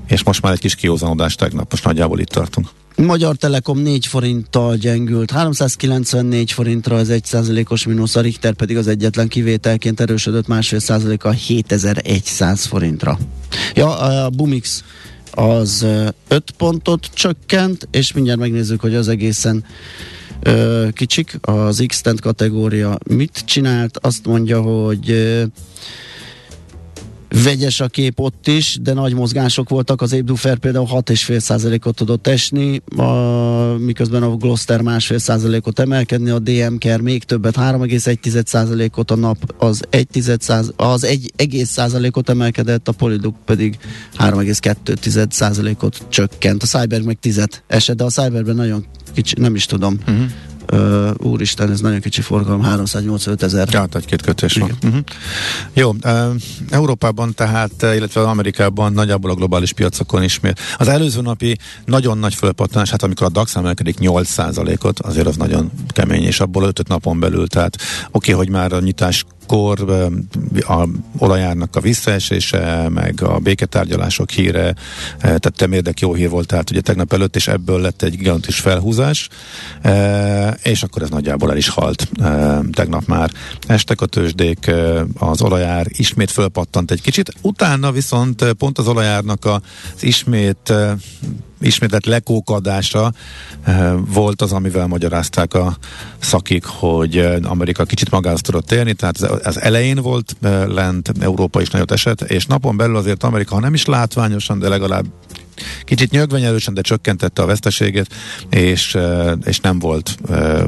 [0.07, 2.69] és most már egy kis kiózanodás tegnap, most nagyjából itt tartunk.
[2.97, 8.87] Magyar Telekom 4 forinttal gyengült, 394 forintra az 1 százalékos mínusz, a Richter pedig az
[8.87, 13.19] egyetlen kivételként erősödött másfél százaléka 7100 forintra.
[13.75, 14.85] Ja, a Bumix
[15.31, 15.87] az
[16.29, 19.65] 5 pontot csökkent, és mindjárt megnézzük, hogy az egészen
[20.43, 21.39] ö, kicsik.
[21.41, 23.99] Az x kategória mit csinált?
[23.99, 25.43] Azt mondja, hogy ö,
[27.31, 32.83] vegyes a kép ott is, de nagy mozgások voltak, az Ébdufer például 6,5%-ot tudott esni,
[32.97, 33.13] a,
[33.79, 40.07] miközben a Gloster másfél százalékot emelkedni, a DM-ker még többet, 3,1%-ot a nap az 1,
[40.77, 43.79] az 1 egész százalékot emelkedett, a Polyduk pedig
[44.19, 49.99] 3,2%-ot csökkent, a Cyber meg 10 esett, de a Cyberben nagyon kicsi, nem is tudom.
[50.07, 50.31] Uh-huh
[50.73, 53.69] uh, úristen, ez nagyon kicsi forgalom, 385 ezer.
[53.71, 54.79] Ja, egy-két kötés van.
[54.85, 55.01] Uh-huh.
[55.73, 56.35] Jó, uh,
[56.71, 60.61] Európában tehát, illetve Amerikában nagyjából a globális piacokon ismét.
[60.79, 65.71] Az előző napi nagyon nagy fölpattanás, hát amikor a DAX emelkedik 8%-ot, azért az nagyon
[65.89, 69.91] kemény, és abból 5 napon belül, tehát oké, okay, hogy már a nyitás akkor
[70.67, 74.75] a olajárnak a visszaesése, meg a béketárgyalások híre,
[75.19, 79.29] tehát temérdek jó hír volt, tehát ugye tegnap előtt, és ebből lett egy gigantikus felhúzás,
[80.63, 82.09] és akkor ez nagyjából el is halt
[82.73, 83.31] tegnap már.
[83.67, 84.71] Estek a tőzsdék,
[85.19, 89.61] az olajár ismét fölpattant egy kicsit, utána viszont pont az olajárnak az
[90.03, 90.73] ismét
[91.61, 93.13] ismételt lekókadása
[93.63, 95.77] eh, volt az, amivel magyarázták a
[96.19, 101.61] szakik, hogy eh, Amerika kicsit magához tudott térni, tehát az elején volt eh, lent, Európa
[101.61, 105.05] is nagyot esett, és napon belül azért Amerika, ha nem is látványosan, de legalább
[105.85, 108.15] kicsit nyögvenyelősen, de csökkentette a veszteségét,
[108.51, 108.97] és,
[109.45, 110.17] és nem, volt,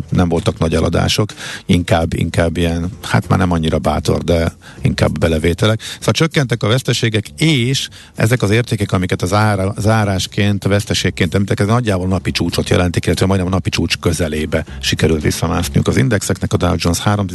[0.08, 1.32] nem voltak nagy eladások,
[1.66, 4.52] inkább, inkább ilyen, hát már nem annyira bátor, de
[4.82, 5.80] inkább belevételek.
[5.98, 11.34] Szóval csökkentek a veszteségek, és ezek az értékek, amiket az, ára, az árásként, a veszteségként
[11.34, 15.88] említek, ez nagyjából napi csúcsot jelentik, illetve majdnem a napi csúcs közelébe sikerült visszamászniuk.
[15.88, 17.26] Az indexeknek a Dow Jones 3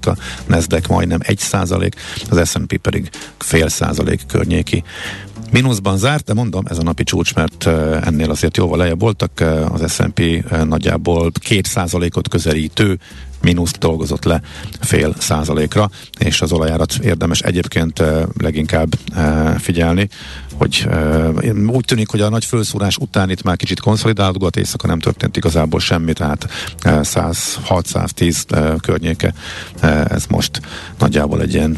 [0.00, 1.92] a Nasdaq majdnem 1%
[2.30, 4.82] az S&P pedig fél százalék környéki
[5.50, 7.66] Mínuszban zárt, de mondom, ez a napi csúcs, mert
[8.06, 12.98] ennél azért jóval lejjebb voltak, az S&P nagyjából két százalékot közelítő
[13.42, 14.40] mínuszt dolgozott le
[14.80, 18.02] fél százalékra, és az olajárat érdemes egyébként
[18.38, 18.98] leginkább
[19.58, 20.08] figyelni,
[20.54, 20.88] hogy
[21.66, 25.80] úgy tűnik, hogy a nagy felszúrás után itt már kicsit konszolidálódott, éjszaka nem történt igazából
[25.80, 26.48] semmi, tehát
[26.82, 29.34] 106-110 környéke,
[30.08, 30.60] ez most
[30.98, 31.76] nagyjából egy ilyen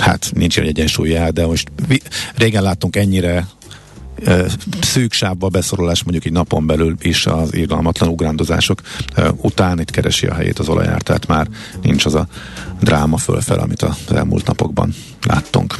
[0.00, 2.00] hát nincs egy egyensúly el, de most vi,
[2.36, 3.48] régen láttunk ennyire
[4.80, 8.80] szűk sávba beszorulás mondjuk egy napon belül is az irgalmatlan ugrándozások
[9.36, 11.48] után itt keresi a helyét az olajár, tehát már
[11.82, 12.26] nincs az a
[12.80, 14.94] dráma fölfel, amit az elmúlt napokban
[15.26, 15.78] láttunk.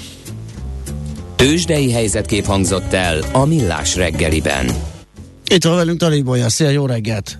[1.37, 4.71] Tőzsdei helyzetkép hangzott el a Millás reggeliben.
[5.47, 7.39] Itt van velünk Talibolya, szia, jó reggelt!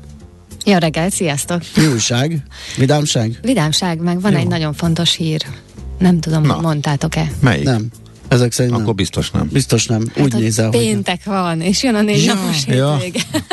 [0.65, 1.63] Jó reggelt, sziasztok!
[1.77, 2.43] Mi újság?
[2.77, 3.39] Vidámság?
[3.43, 4.39] Vidámság, meg van Jó.
[4.39, 5.43] egy nagyon fontos hír.
[6.01, 6.53] Nem tudom, Na.
[6.53, 7.31] hogy mondtátok-e.
[7.41, 7.65] Melyik?
[7.65, 7.87] Nem.
[8.29, 8.95] Ezek szerint Akkor nem.
[8.97, 9.49] biztos nem.
[9.53, 10.01] Biztos nem.
[10.01, 10.85] Úgy Hát, hogy nézel, hogy nem.
[10.85, 12.99] Péntek van, és jön a négy Ja, napos ja.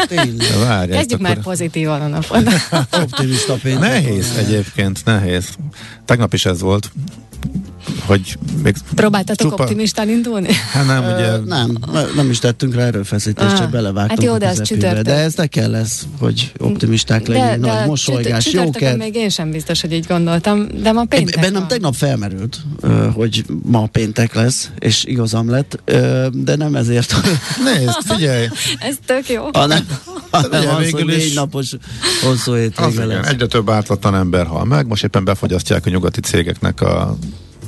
[0.10, 2.44] De várjál, Kezdjük már akkor- pozitívan a napot.
[3.04, 3.82] Optimista péntek.
[3.90, 4.46] Nehéz van.
[4.46, 5.46] egyébként, nehéz.
[6.06, 6.92] Tegnap is ez volt,
[8.06, 10.54] hogy még Próbáltatok csupa- optimistán indulni?
[10.72, 11.32] Hát nem, ugye...
[11.32, 14.62] Ö, nem, ne- nem is tettünk rá erőfeszítést, Ah, csak belevágtunk hát jó, de az
[14.62, 15.04] csütörtök.
[15.04, 18.98] De ez ne kell lesz, hogy optimisták legyünk, nagy mosolygás, csütört- csütörtökön jóked.
[19.14, 21.68] még én sem biztos, hogy így gondoltam, de ma péntek Bennem van.
[21.68, 22.60] tegnap felmerült,
[23.14, 25.82] hogy ma péntek lesz, és igazam lett,
[26.32, 27.16] de nem ezért,
[27.74, 28.48] Nézd, figyelj,
[28.80, 29.50] Ez tök jó.
[29.54, 29.86] hanem,
[30.32, 31.72] hanem az, hogy végül is- négy napos
[32.24, 33.28] hosszú az hétvége lesz.
[33.28, 37.18] egyre több átlatlan ember hal meg, most éppen befogyasztják a nyugati cégeknek a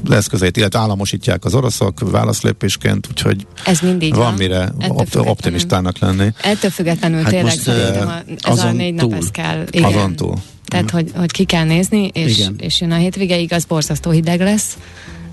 [0.09, 4.33] eszközeit, illetve államosítják az oroszok válaszlépésként, úgyhogy Ez mindig van van.
[4.33, 5.29] mire Ettől op- függetlenül.
[5.31, 6.27] optimistának lenni.
[6.43, 9.09] Ettől függetlenül Hát tényleg most, szerintem a, ez a azon négy túl.
[9.09, 9.63] nap, ez kell.
[9.71, 9.83] Igen.
[9.93, 10.35] Azon túl.
[10.65, 12.55] Tehát, hogy, hogy ki kell nézni, és, Igen.
[12.59, 14.77] és jön a hétvége, igaz, borzasztó hideg lesz,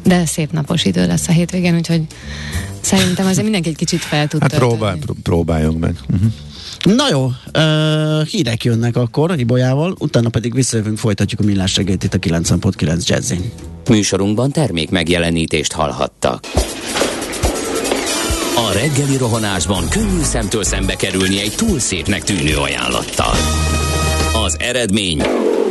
[0.04, 2.02] de szép napos idő lesz a hétvégén, úgyhogy
[2.80, 4.70] szerintem azért mindenki egy kicsit fel tud Hát tölteni.
[4.70, 5.96] próbál, pró- próbáljunk meg.
[6.14, 6.32] Uh-huh.
[6.94, 12.14] Na jó, ö, hírek jönnek akkor Ibolyával, utána pedig visszajövünk, folytatjuk a millás reggelt itt
[12.14, 13.52] a 90.9 Jazzin.
[13.88, 16.44] Műsorunkban termék megjelenítést hallhattak.
[18.56, 23.34] A reggeli rohanásban könnyű szemtől szembe kerülni egy túl szépnek tűnő ajánlattal.
[24.44, 25.22] Az eredmény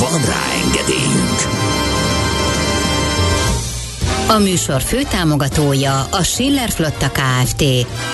[0.00, 1.38] Van rá engedélyünk!
[4.28, 7.64] A műsor főtámogatója a Schiller Flotta Kft.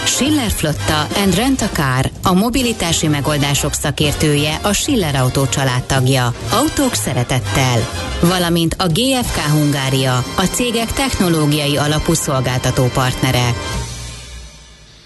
[0.05, 6.35] Schiller Flotta and Rent a Car, a mobilitási megoldások szakértője, a Schiller Autó családtagja.
[6.51, 7.79] Autók szeretettel.
[8.21, 13.55] Valamint a GFK Hungária, a cégek technológiai alapú szolgáltató partnere.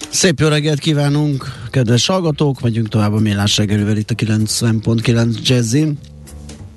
[0.09, 5.99] Szép jó reggelt kívánunk, kedves hallgatók, megyünk tovább a millás reggelivel itt a 90.9 Jazzin.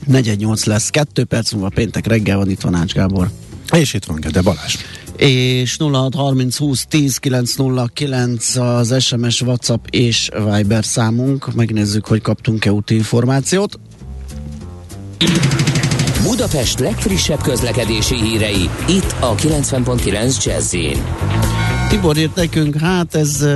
[0.06, 3.30] 418 lesz, 2 perc múlva péntek reggel van, itt van Ács Gábor.
[3.72, 4.76] És itt van Gede Balázs.
[5.16, 11.54] És 0630 20 10 909 az SMS, WhatsApp és Viber számunk.
[11.54, 13.78] Megnézzük, hogy kaptunk-e úti információt.
[16.22, 20.76] Budapest legfrissebb közlekedési hírei, itt a 90.9 jazz
[21.88, 23.46] Tibor írt nekünk, hát ez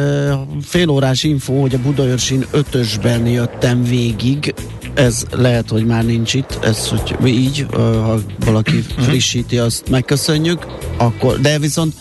[0.63, 4.55] félórás info, hogy a Budaörsin ötösben jöttem végig.
[4.99, 10.67] Ez lehet, hogy már nincs itt, ez hogy így, ha valaki frissíti, azt megköszönjük.
[10.97, 11.95] Akkor, de viszont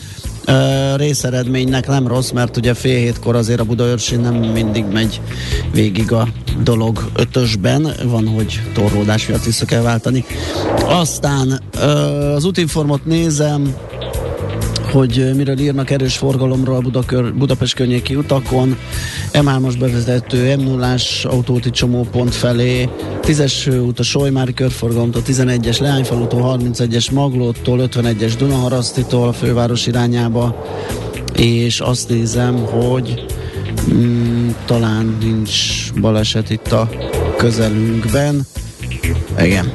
[0.47, 5.21] uh, részeredménynek nem rossz, mert ugye fél hétkor azért a Budaörsin nem mindig megy
[5.71, 6.27] végig a
[6.63, 10.25] dolog ötösben, van, hogy torlódás miatt vissza kell váltani.
[10.85, 11.81] Aztán uh,
[12.35, 13.75] az útinformot nézem,
[14.91, 18.77] hogy miről írnak erős forgalomról Budakör, Budapest környéki utakon,
[19.33, 22.89] M3-as bevezető, m 0 autóti csomópont felé,
[23.21, 30.65] 10-es út a Solymári körforgalomtól, 11-es Leányfalutól, 31-es Maglótól, 51-es Dunaharasztitól a főváros irányába,
[31.35, 33.25] és azt nézem, hogy
[33.93, 36.89] mm, talán nincs baleset itt a
[37.37, 38.47] közelünkben.
[39.39, 39.71] Igen.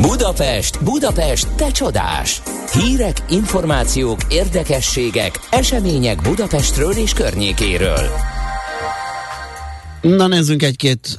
[0.00, 2.42] Budapest, Budapest, te csodás!
[2.72, 8.08] Hírek, információk, érdekességek, események Budapestről és környékéről.
[10.00, 11.18] Na nézzünk egy-két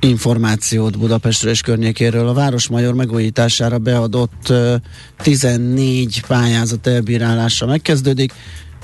[0.00, 2.28] információt Budapestről és környékéről.
[2.28, 4.74] A Városmajor megújítására beadott ö,
[5.16, 8.32] 14 pályázat elbírálása megkezdődik,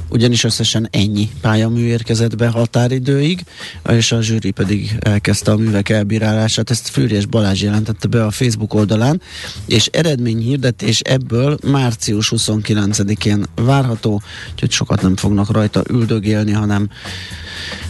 [0.09, 3.45] ugyanis összesen ennyi pályamű érkezett be határidőig,
[3.89, 6.71] és a zsűri pedig elkezdte a művek elbírálását.
[6.71, 9.21] Ezt Fűrjes Balázs jelentette be a Facebook oldalán,
[9.67, 16.89] és eredményhirdetés ebből március 29-én várható, úgyhogy sokat nem fognak rajta üldögélni, hanem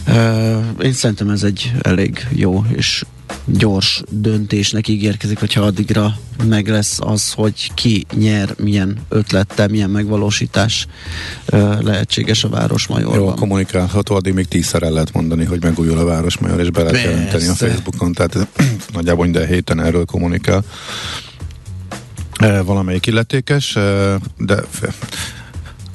[0.07, 3.03] Uh, én szerintem ez egy elég jó és
[3.45, 10.87] gyors döntésnek ígérkezik, hogyha addigra meg lesz az, hogy ki nyer, milyen ötlettel, milyen megvalósítás
[11.45, 13.19] ö, lehetséges a Városmajorban.
[13.19, 17.01] Jó, kommunikálható, addig még tízszer el lehet mondani, hogy megújul a Városmajor, és be lehet
[17.01, 17.09] Persze.
[17.09, 18.47] jelenteni a Facebookon, tehát
[18.93, 20.63] nagyjából minden héten erről kommunikál.
[22.65, 23.73] Valamelyik illetékes,
[24.37, 24.63] de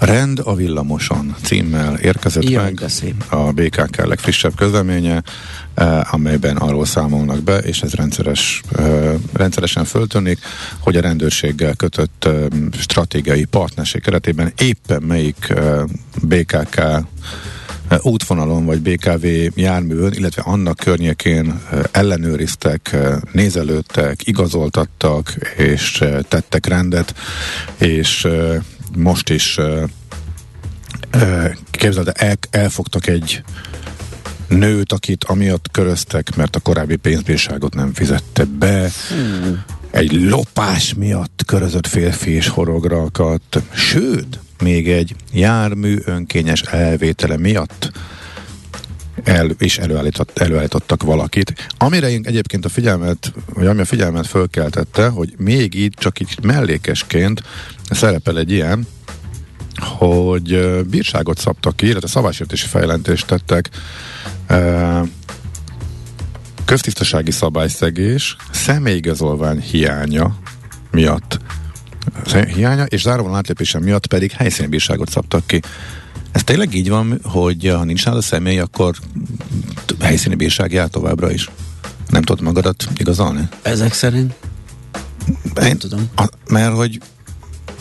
[0.01, 2.91] Rend a villamoson címmel érkezett Jaj, meg
[3.29, 5.23] a BKK legfrissebb közleménye,
[5.75, 10.39] eh, amelyben arról számolnak be, és ez rendszeres, eh, rendszeresen föltűnik,
[10.79, 12.33] hogy a rendőrséggel kötött eh,
[12.73, 15.83] stratégiai partnerség keretében éppen melyik eh,
[16.23, 16.81] BKK
[18.03, 21.61] útvonalon vagy BKV járművön, illetve annak környékén
[21.91, 22.97] ellenőriztek,
[23.33, 27.15] nézelődtek, igazoltattak és tettek rendet,
[27.79, 28.27] és
[28.97, 29.59] most is
[31.71, 33.43] képzeld, el, el, elfogtak egy
[34.49, 38.91] nőt, akit amiatt köröztek, mert a korábbi pénzbírságot nem fizette be.
[39.91, 43.63] Egy lopás miatt körözött férfi és horogra akadt.
[43.73, 47.93] Sőt, még egy jármű önkényes elvétele miatt
[49.25, 51.69] el, és előállított, előállítottak valakit.
[51.79, 56.39] Amire én egyébként a figyelmet, vagy ami a figyelmet fölkeltette, hogy még így, csak így
[56.43, 57.43] mellékesként
[57.91, 58.87] szerepel egy ilyen,
[59.81, 63.71] hogy bírságot szabtak ki, illetve szabálysértési fejlentést tettek
[66.65, 70.37] köztisztasági szabályszegés, személyigazolvány hiánya
[70.91, 71.39] miatt
[72.55, 75.61] hiánya, és záróvonal átlépése miatt pedig helyszíni bírságot szabtak ki.
[76.33, 78.95] Ez tényleg így van, hogy ha nincs nálad a személy, akkor
[80.01, 81.51] helyszíni bírság jár továbbra is?
[82.09, 83.49] Nem tudod magadat igazolni?
[83.63, 84.35] Ezek szerint?
[85.55, 86.11] Nem tudom.
[86.17, 87.01] A, mert hogy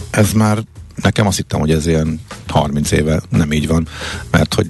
[0.10, 0.64] ez már,
[0.96, 3.88] nekem azt hittem, hogy ez ilyen 30 éve nem így van,
[4.32, 4.68] mert hogy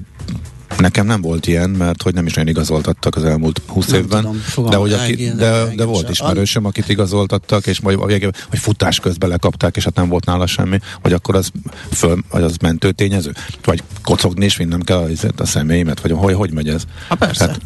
[0.79, 4.41] Nekem nem volt ilyen, mert hogy nem is nagyon igazoltattak az elmúlt 20 Nem évben.
[4.53, 8.31] tudom, de, hogy aki, de, engem de volt ismerősöm, akit igazoltattak, és majd a végén,
[8.49, 11.51] hogy futás közben lekapták, és hát nem volt nála semmi, hogy akkor az,
[11.91, 13.33] föl, vagy az mentő tényező?
[13.63, 16.83] Vagy kocogni és vinnem kell a, a személyemet, vagy hogy, hogy megy ez?
[17.07, 17.47] Ha persze.
[17.47, 17.59] Hát,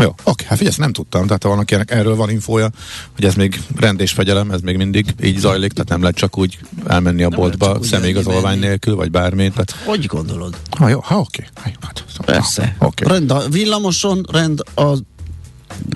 [0.00, 2.70] jó, oké, hát figyelj, nem tudtam, tehát ha van, akinek erről van infója,
[3.14, 6.38] hogy ez még rend és fegyelem, ez még mindig így zajlik, tehát nem lehet csak
[6.38, 10.56] úgy elmenni a Nem boltba személyigazolvány nélkül, vagy bármi, tehát Hogy gondolod?
[10.78, 11.44] ha jó, ha oké.
[11.54, 12.76] Ha, jó, hát, Persze.
[12.78, 13.04] ha, Oké.
[13.06, 14.96] Rend a villamoson, rend a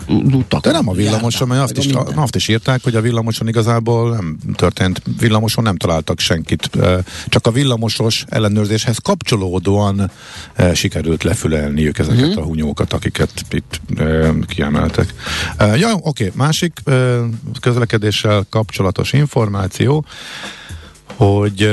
[0.08, 0.62] utak.
[0.62, 4.38] De nem a villamoson, mert azt is, azt is írták, hogy a villamoson igazából nem
[4.54, 6.70] történt, villamoson nem találtak senkit,
[7.26, 10.10] csak a villamosos ellenőrzéshez kapcsolódóan
[10.74, 12.42] sikerült lefülelniük ezeket uh-huh.
[12.42, 13.80] a hunyókat, akiket itt
[14.46, 15.14] kiemeltek.
[15.58, 17.18] Ja, oké, másik eh,
[17.60, 20.04] közlekedéssel kapcsolatos információ,
[21.16, 21.70] hogy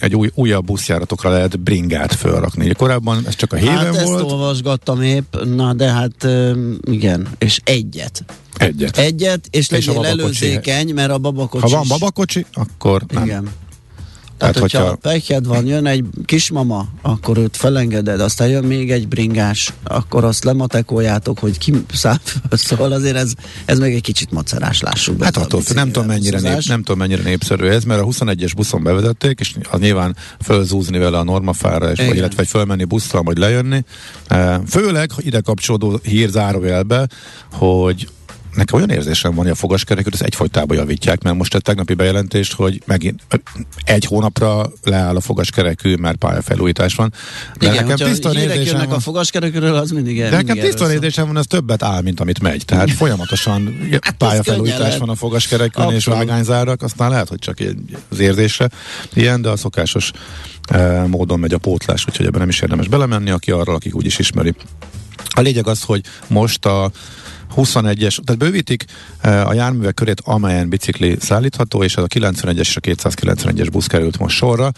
[0.00, 2.72] egy új, újabb buszjáratokra lehet bringát felrakni.
[2.72, 6.26] Korábban ez csak a héven Hát ezt volt, olvasgattam épp, na de hát
[6.84, 8.24] igen, és egyet.
[8.56, 8.98] egyet.
[8.98, 13.24] Egyet, és És legyél előzékeny, mert a babakocsi Ha van babakocsi, akkor nem.
[13.24, 13.48] Igen.
[14.42, 18.90] Tehát, Tehát, hogyha, hogyha- pekjed van, jön egy kismama, akkor őt felengeded, aztán jön még
[18.90, 22.18] egy bringás, akkor azt lematekoljátok, hogy ki száll.
[22.50, 23.32] Szóval azért ez,
[23.64, 25.24] ez még egy kicsit macerás, lássuk be.
[25.24, 28.82] Hát attól nem tudom, mennyire nép, nem tudom mennyire népszerű ez, mert a 21-es buszon
[28.82, 33.38] bevezették, és az nyilván fölzúzni vele a normafára, és, vagy, illetve vagy fölmenni buszra, vagy
[33.38, 33.84] lejönni.
[34.26, 37.08] Eh, Főleg ide kapcsolódó hír zárójelbe,
[37.52, 38.08] hogy
[38.54, 42.52] nekem olyan érzésem van, hogy a fogaskerekűt ezt egyfolytában javítják, mert most a tegnapi bejelentést,
[42.52, 43.22] hogy megint
[43.84, 47.12] egy hónapra leáll a fogaskerekű, mert pályafelújítás van.
[47.58, 48.96] De Igen, nekem tiszta érzésem van.
[48.96, 52.40] a fogaskerekről, az mindig De mindig nekem tiszta érzésem van, ez többet áll, mint amit
[52.40, 52.64] megy.
[52.64, 56.18] Tehát folyamatosan Hát pályafelújítás van a fogaskerekön és Abszolút.
[56.18, 57.56] vágányzárak, aztán lehet, hogy csak
[58.08, 58.68] az érzésre
[59.14, 60.10] ilyen, de a szokásos
[60.68, 64.18] eh, módon megy a pótlás, úgyhogy ebben nem is érdemes belemenni, aki arra, akik úgyis
[64.18, 64.54] ismeri.
[65.34, 66.90] A lényeg az, hogy most a
[67.56, 68.84] 21-es, tehát bővítik
[69.20, 73.86] eh, a járművek körét, amelyen bicikli szállítható, és ez a 91-es és a 291-es busz
[73.86, 74.72] került most sorra.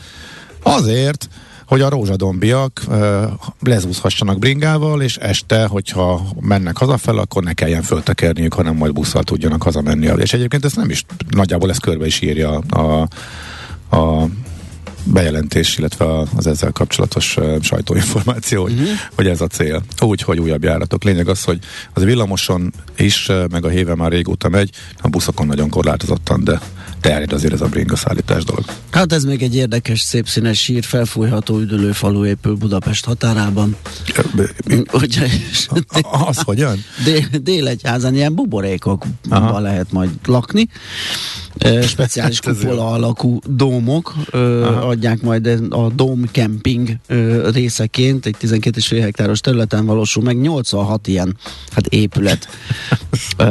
[0.63, 1.29] Azért,
[1.67, 3.23] hogy a rózsadombiak uh,
[3.61, 9.63] lezúzhassanak bringával, és este, hogyha mennek hazafel, akkor ne kelljen föltekerniük, hanem majd busszal tudjanak
[9.63, 10.11] hazamenni.
[10.17, 13.09] És egyébként ezt nem is, nagyjából ezt körbe is írja a,
[13.97, 14.29] a
[15.05, 16.05] bejelentés, illetve
[16.37, 18.89] az ezzel kapcsolatos sajtóinformáció, hogy, uh-huh.
[19.15, 19.83] hogy ez a cél.
[20.01, 21.05] Úgy, hogy újabb járatok.
[21.05, 21.59] Lényeg az, hogy
[21.93, 26.61] az a villamoson is, meg a héve már régóta megy, a buszokon nagyon korlátozottan, de
[27.01, 28.65] terjed azért ez a bringa szállítás dolog.
[28.91, 33.77] Hát ez még egy érdekes, szép színes sír, felfújható üdülőfalu épül Budapest határában.
[34.93, 35.29] Ugye,
[36.27, 36.85] Az hogyan?
[37.05, 40.69] dél, délegyházan ilyen buborékokban lehet majd lakni.
[41.83, 48.99] Speciális Hát kupola alakú dómok ö, adják majd a Dome Camping ö, részeként, egy 12,5
[49.01, 51.37] hektáros területen valósul meg 86 ilyen
[51.71, 52.49] hát épület.
[53.37, 53.45] ö,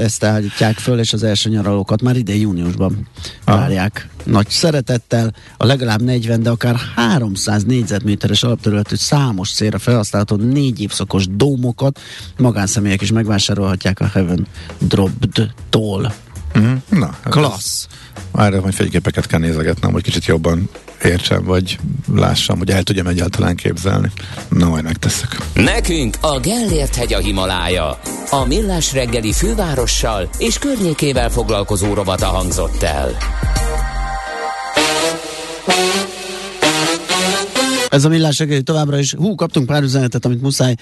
[0.00, 3.08] ezt állítják föl, és az első nyaralókat már idén júniusban
[3.44, 4.08] várják.
[4.24, 11.26] Nagy szeretettel, a legalább 40, de akár 300 négyzetméteres alapterületű számos célra felhasználható négy évszakos
[11.30, 12.00] dómokat
[12.36, 14.46] magánszemélyek is megvásárolhatják a Heaven
[14.78, 16.12] Dropped-tól.
[16.60, 16.98] Mhm.
[16.98, 17.86] Na, hát Klassz!
[18.34, 20.68] ez- Erre majd fényképeket kell nézegetnem, hogy kicsit jobban
[21.02, 21.78] értsem, vagy
[22.14, 24.10] lássam, hogy el tudjam egyáltalán képzelni.
[24.48, 25.36] Na, majd megteszek.
[25.54, 27.98] Nekünk a Gellért hegy a Himalája.
[28.30, 33.16] A Millás reggeli fővárossal és környékével foglalkozó rovata hangzott el.
[37.96, 39.14] Ez a millás reggeli továbbra is.
[39.14, 40.74] Hú, kaptunk pár üzenetet, amit muszáj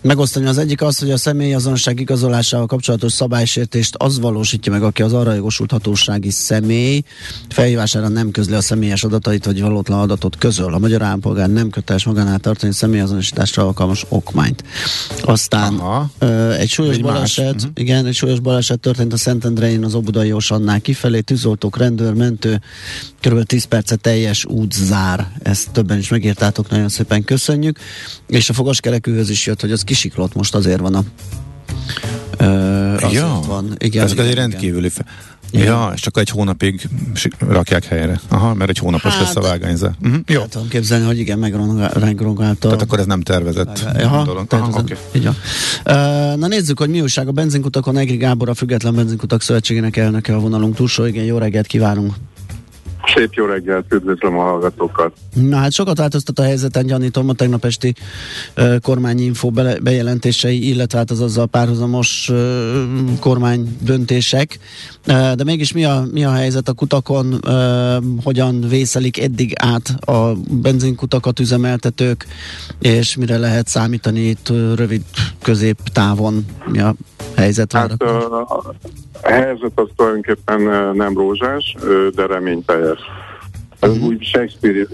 [0.00, 0.46] megosztani.
[0.46, 5.32] Az egyik az, hogy a személyazonosság igazolásával kapcsolatos szabálysértést az valósítja meg, aki az arra
[5.32, 7.02] jogosult hatósági személy
[7.48, 10.74] felhívására nem közli a személyes adatait, vagy valótlan adatot közöl.
[10.74, 14.64] A magyar állampolgár nem köteles magánál tartani személyazonosításra alkalmas okmányt.
[15.22, 16.10] Aztán Aha.
[16.18, 17.12] ö, egy súlyos Egy más.
[17.12, 17.70] baleset, Mhm.
[17.74, 22.60] igen, egy súlyos baleset történt a Szentendrein az Obudai Osannál kifelé, tűzoltók, rendőr, mentő,
[23.20, 23.42] kb.
[23.42, 25.26] 10 perce teljes út zár.
[25.42, 26.08] Ezt többen is
[26.48, 27.78] megírtátok, nagyon szépen köszönjük.
[28.26, 31.02] És a fogaskerekűhöz is jött, hogy az kisiklott most azért van a
[32.38, 33.74] Ö, azért ja, van.
[33.78, 34.32] Igen, ezek igen.
[34.34, 35.04] rendkívüli fe...
[35.50, 35.66] Igen.
[35.66, 36.88] Ja, és csak egy hónapig
[37.38, 38.20] rakják helyre.
[38.28, 39.94] Aha, mert egy hónapos Hát- lesz a vágányzat.
[40.02, 40.20] Uh-huh.
[40.26, 42.56] Jó, El tudom képzelni, hogy igen, megrongálta.
[42.68, 44.46] tehát akkor ez nem tervezett Aha, dolog.
[44.46, 45.36] tehát Aha, így van.
[45.84, 47.96] Ö, Na nézzük, hogy mi újság a benzinkutakon.
[47.96, 51.04] Egri Gábor, a Független Benzinkutak Szövetségének elnöke a vonalunk túlsó.
[51.04, 52.14] Igen, jó reggelt kívánunk.
[53.04, 55.12] Szép jó reggelt, üdvözlöm a hallgatókat.
[55.34, 57.94] Na hát sokat változtat a helyzeten, gyanítom a tegnap esti
[58.56, 59.50] uh, kormányinfo
[59.82, 62.38] bejelentései, illetve hát az azzal párhuzamos uh,
[63.20, 64.58] kormány döntések.
[65.06, 67.40] Uh, de mégis mi a, mi a helyzet a kutakon,
[68.24, 72.26] hogyan vészelik eddig át a benzinkutakat üzemeltetők,
[72.80, 75.02] és mire lehet számítani itt rövid
[75.42, 76.94] középtávon, mi a
[77.36, 78.06] helyzet Hát ö,
[79.22, 80.60] a helyzet az tulajdonképpen
[80.96, 81.76] nem rózsás,
[82.14, 82.87] de reményteljes.
[83.80, 84.04] Ez Mhm.
[84.06, 84.86] úgy Shakespeare-i,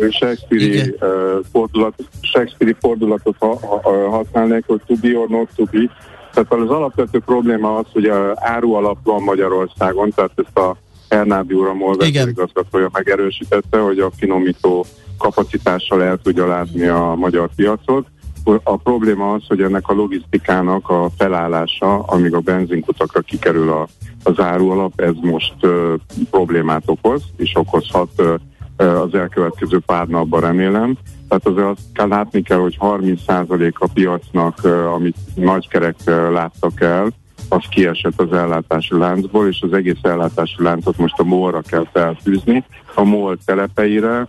[0.73, 0.95] Igen.
[0.99, 5.91] ö, fordulat, Shakespeare-i fordulatot ha, ha, használnék, hogy to be or not to be.
[6.33, 10.77] Tehát az alapvető probléma az, hogy a áru alap van Magyarországon, tehát ezt a
[11.09, 14.85] Hernádi úr, a MOL igazgatója megerősítette, hogy a finomító
[15.19, 18.07] kapacitással el tudja látni a magyar piacot.
[18.45, 23.89] A probléma az, hogy ennek a logisztikának a felállása, amíg a benzinkutakra kikerül a,
[24.23, 25.95] az árualap, ez most ö,
[26.31, 28.35] problémát okoz, és okozhat ö,
[28.77, 30.97] az elkövetkező pár napban remélem.
[31.29, 36.81] Tehát azért azt kell látni kell, hogy 30% a piacnak, ö, amit nagykerek ö, láttak
[36.81, 37.13] el,
[37.49, 42.65] az kiesett az ellátási láncból, és az egész ellátási láncot most a MOL-ra kell felfűzni,
[42.95, 44.29] a MOL telepeire,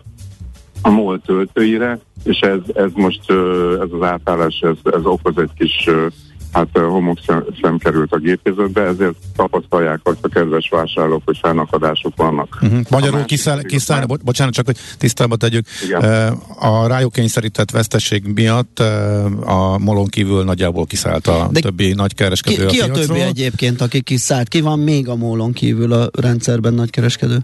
[0.81, 3.21] a MOL töltőire, és ez, ez most,
[3.81, 5.89] ez az átállás, ez, ez okoz egy kis
[6.55, 12.15] hát ö, homokszem szem került a gépézetbe, ezért tapasztalják azt a kedves vásárlók, hogy fennakadások
[12.15, 12.57] vannak.
[12.61, 12.79] Uh-huh.
[12.89, 15.65] Magyarul kiszáll, a- bo- bocsánat, csak hogy tisztába tegyük.
[15.85, 16.33] Igen.
[16.59, 18.79] A rájuk kényszerített vesztesség miatt
[19.45, 24.01] a molon kívül nagyjából kiszállt a De többi nagykereskedő Ki, ki a többi egyébként, aki
[24.01, 24.47] kiszállt?
[24.47, 27.37] Ki van még a mólon kívül a rendszerben nagykereskedő?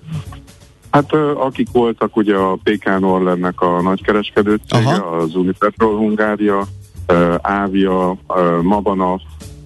[0.92, 5.16] Hát akik voltak ugye a PK Orlennek a nagykereskedő cége, Aha.
[5.16, 6.64] az Unipetrol Hungária,
[7.42, 9.20] Ávia, ö, Mabana,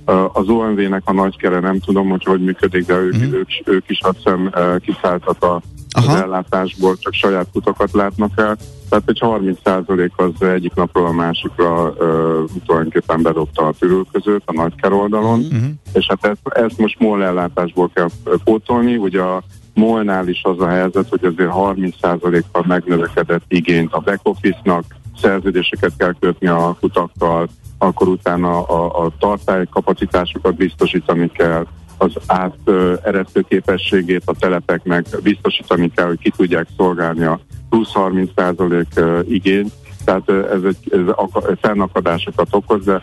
[0.05, 3.33] ö, az OMV-nek a nagykere nem tudom, hogy hogy működik, de ők, Mhm.
[3.33, 5.55] ők, ők is azt hiszem kiszálltak a,
[5.89, 6.17] az Aha.
[6.21, 8.57] ellátásból, csak saját kutakat látnak el.
[8.89, 14.91] Tehát egy 30% az egyik napról a másikra ö, tulajdonképpen bedobta a tűrőközőt a nagyker
[14.93, 15.69] oldalon Uh-huh.
[15.93, 18.07] és hát ezt, ezt most MOL ellátásból kell
[18.43, 18.95] pótolni.
[18.97, 19.43] Ugye a
[19.75, 24.83] MOL-nál is az a helyzet, hogy azért 30%-kal megnövekedett igényt a back office-nak,
[25.21, 27.47] szerződéseket kell kötni a kutakkal,
[27.77, 31.65] akkor utána a, a tartálykapacitásokat biztosítani kell,
[31.97, 37.91] az át ö, eresztő képességét a telepeknek biztosítani kell, hogy ki tudják szolgálni a plusz
[37.93, 39.71] 30% ö, igényt.
[40.05, 43.01] Tehát ez egy ez aka- fennakadásokat okoz, de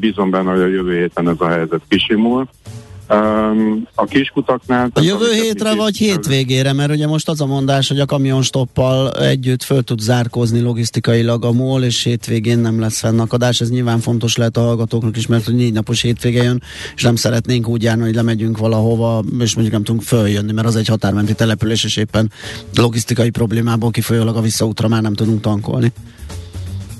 [0.00, 2.48] bízom benne, hogy a jövő héten ez a helyzet kisimul.
[3.94, 4.90] A kiskutaknál...
[4.92, 9.62] A jövő hétre vagy hétvégére, mert ugye most az a mondás, hogy a kamionstoppal együtt
[9.62, 13.60] föl tud zárkózni logisztikailag a MOL, és hétvégén nem lesz fennakadás.
[13.60, 16.62] Ez nyilván fontos lehet a hallgatóknak is, mert hogy négy napos hétvége jön,
[16.94, 20.76] és nem szeretnénk úgy járni, hogy lemegyünk valahova, és mondjuk nem tudunk följönni, mert az
[20.76, 22.32] egy határmenti település, és éppen
[22.74, 25.92] logisztikai problémából kifolyólag a visszaútra már nem tudunk tankolni.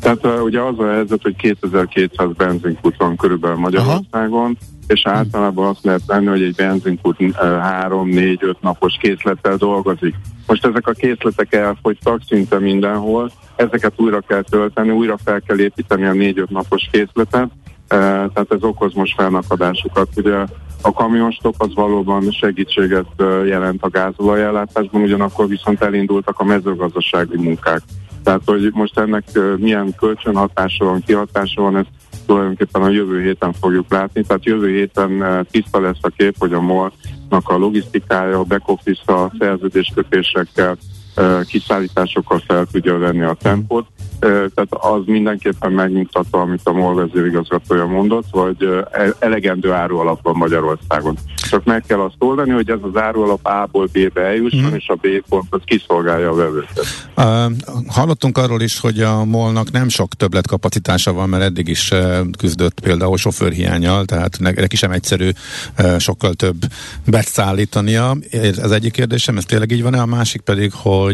[0.00, 4.54] Tehát uh, ugye az a helyzet, hogy 2200 benzinkút van körülbelül Magyarországon, Aha.
[4.86, 10.14] és általában azt lehet venni, hogy egy benzinkút 3-4-5 napos készlettel dolgozik.
[10.46, 16.04] Most ezek a készletek elfogytak szinte mindenhol, ezeket újra kell tölteni, újra fel kell építeni
[16.04, 17.48] a 4-5 napos készletet,
[17.88, 20.08] tehát ez okoz most felnakadásokat.
[20.16, 20.44] Ugye
[20.82, 23.06] a kamionstop az valóban segítséget
[23.46, 27.82] jelent a gázolajellátásban, ugyanakkor viszont elindultak a mezőgazdasági munkák.
[28.28, 29.24] Tehát, hogy most ennek
[29.56, 31.88] milyen kölcsönhatása van, kihatása van, ezt
[32.26, 34.22] tulajdonképpen a jövő héten fogjuk látni.
[34.22, 39.12] Tehát jövő héten tiszta lesz a kép, hogy a MOL-nak a logisztikája, a back office
[39.12, 40.76] a szerződéskötésekkel,
[41.46, 43.86] kiszállításokkal fel tudja venni a tempót.
[44.20, 48.84] Tehát az mindenképpen megmutatva, amit a MOL vezérigazgatója mondott, hogy
[49.18, 51.16] elegendő árualap van Magyarországon.
[51.50, 54.74] Csak meg kell azt oldani, hogy ez az árualap A-ból B-be eljusson, mm.
[54.74, 56.86] és a B pont az kiszolgálja a vevőket.
[57.16, 57.24] Uh,
[57.88, 61.92] hallottunk arról is, hogy a MOL-nak nem sok többletkapacitása van, mert eddig is
[62.38, 65.28] küzdött például sofőrhiányjal, tehát neki sem egyszerű
[65.98, 66.56] sokkal több
[67.06, 68.16] beszállítania.
[68.30, 70.00] Ez egyik kérdésem, ez tényleg így van-e?
[70.00, 71.07] A másik pedig, hogy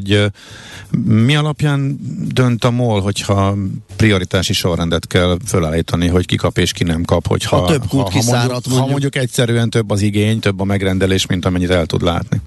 [1.05, 1.99] mi alapján
[2.32, 3.55] dönt a MOL, hogyha
[3.97, 8.01] prioritási sorrendet kell fölállítani, hogy ki kap és ki nem kap, hogyha ha több kút
[8.01, 8.78] ha, ha, mondjuk, mondjuk.
[8.78, 12.40] ha mondjuk egyszerűen több az igény, több a megrendelés, mint amennyit el tud látni.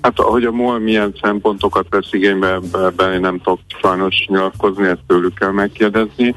[0.00, 5.02] Hát, hogy a MOL milyen szempontokat vesz igénybe, ebben én nem tudok sajnos nyilatkozni, ezt
[5.06, 6.34] tőlük kell megkérdezni.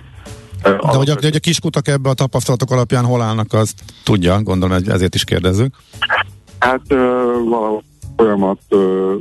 [0.64, 4.78] De hogy a, hogy a kiskutak ebbe a tapasztalatok alapján hol állnak, azt tudja, gondolom
[4.88, 5.76] ezért is kérdezzük.
[6.60, 6.98] Hát uh,
[7.50, 7.84] valahol
[8.18, 8.60] folyamat,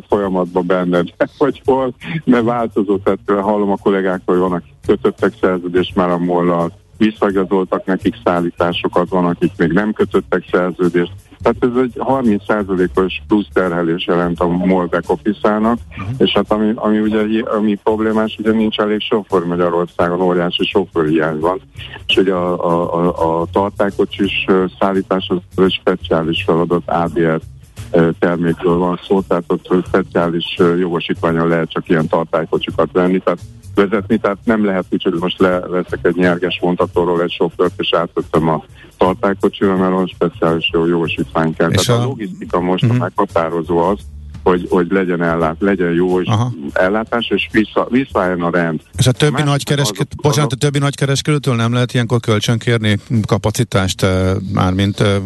[0.09, 1.95] folyamatban benned, vagy hol,
[2.25, 8.15] mert változó, tehát hallom a kollégáktól, hogy vannak kötöttek szerződést már a mollal, visszagazoltak nekik
[8.25, 11.13] szállításokat, van, akik még nem kötöttek szerződést.
[11.43, 16.15] Tehát ez egy 30%-os plusz terhelés jelent a MOL back office-ának, uh-huh.
[16.19, 21.61] és hát ami, ami ugye ami problémás, ugye nincs elég sofőr Magyarországon, óriási sofőrhiány van,
[22.07, 24.47] és ugye a, a, a, a tartálykocsis
[24.81, 27.43] szállítás az egy speciális feladat ABS
[28.19, 33.41] termékről van szó, tehát ott speciális jogosítványon lehet csak ilyen tartálykocsikat venni, tehát
[33.75, 38.49] vezetni, tehát nem lehet úgy, hogy most leveszek egy nyerges vontatóról egy sofőrt, és átvettem
[38.49, 38.65] a
[38.97, 41.71] tartálykocsira, mert olyan speciális jogosítvány kell.
[41.71, 42.99] És tehát a, a logisztika most uh-huh.
[42.99, 43.99] meghatározó az,
[44.47, 46.29] hogy, hogy legyen ellát, legyen jó és
[46.73, 48.81] ellátás, és vissza, visszaálljon a rend.
[48.97, 54.03] És a többi nagy kereskedő, bocsánat, a többi nagykereskedőtől nem lehet ilyenkor kölcsön kérni kapacitást,
[54.03, 55.17] eh, mármint eh,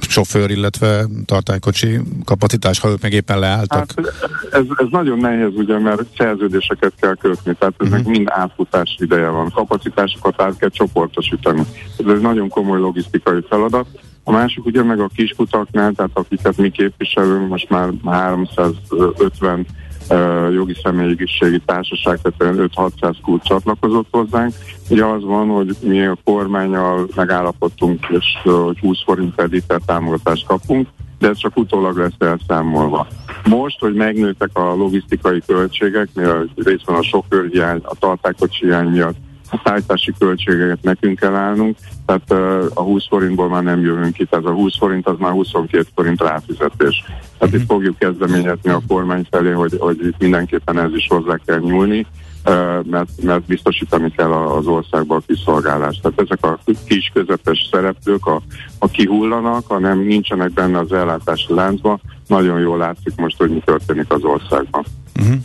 [0.00, 3.78] sofőr, illetve tartálykocsi kapacitás, ha ők meg éppen leálltak?
[3.78, 4.14] Hát
[4.50, 8.12] ez, ez nagyon nehéz, ugye, mert szerződéseket kell kötni, tehát ezek uh-huh.
[8.12, 9.50] mind átfutás ideje van.
[9.50, 11.62] Kapacitásokat át kell csoportosítani.
[11.98, 13.86] Ez egy nagyon komoly logisztikai feladat.
[14.28, 19.66] A másik ugye meg a kiskutaknál, tehát akiket mi képviselünk, most már 350
[20.10, 24.52] uh, jogi személyiségi társaság, tehát 5-600 kult csatlakozott hozzánk.
[24.90, 29.34] Ugye az van, hogy mi a kormányal megállapodtunk, és uh, hogy 20 forint
[29.66, 33.06] per támogatást kapunk, de ez csak utólag lesz elszámolva.
[33.44, 39.16] Most, hogy megnőttek a logisztikai költségek, mivel részben a sofőrhiány, a tartákocsi hiány miatt
[39.50, 41.76] a szállítási költségeket nekünk kell állnunk,
[42.06, 42.30] tehát
[42.74, 46.20] a 20 forintból már nem jövünk ki, tehát a 20 forint az már 22 forint
[46.20, 47.04] ráfizetés.
[47.38, 47.68] Tehát itt mhm.
[47.68, 52.06] fogjuk kezdeményezni a kormány felé, hogy, hogy itt mindenképpen ez is hozzá kell nyúlni,
[52.82, 56.02] mert, mert biztosítani kell az országban a kiszolgálást.
[56.02, 58.42] Tehát ezek a kis közepes szereplők, a,
[58.78, 64.12] a kihullanak, hanem nincsenek benne az ellátási láncban, nagyon jól látszik most, hogy mi történik
[64.12, 64.84] az országban.
[65.20, 65.36] Uh-huh.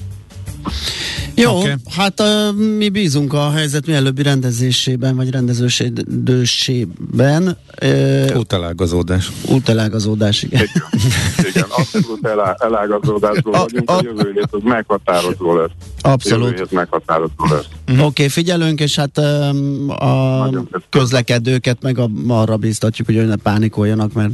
[1.41, 1.73] Jó, okay.
[1.95, 7.57] hát uh, mi bízunk a helyzet mielőbbi rendezésében, vagy rendezősében.
[7.83, 9.31] Uh, Útelágazódás.
[9.49, 10.61] Útelágazódás, igen.
[10.61, 10.83] Igen,
[11.49, 15.69] igen abszolút elá, elágazódásból vagyunk, a, a, a jövő hét az meghatározó lesz.
[16.01, 16.45] Abszolút.
[16.45, 17.65] Jövő hét meghatározó lesz.
[17.91, 17.93] Mm.
[17.93, 20.49] Oké, okay, figyelünk, és hát um, a
[20.89, 24.31] közlekedőket meg a, arra bíztatjuk, hogy ne pánikoljanak, mert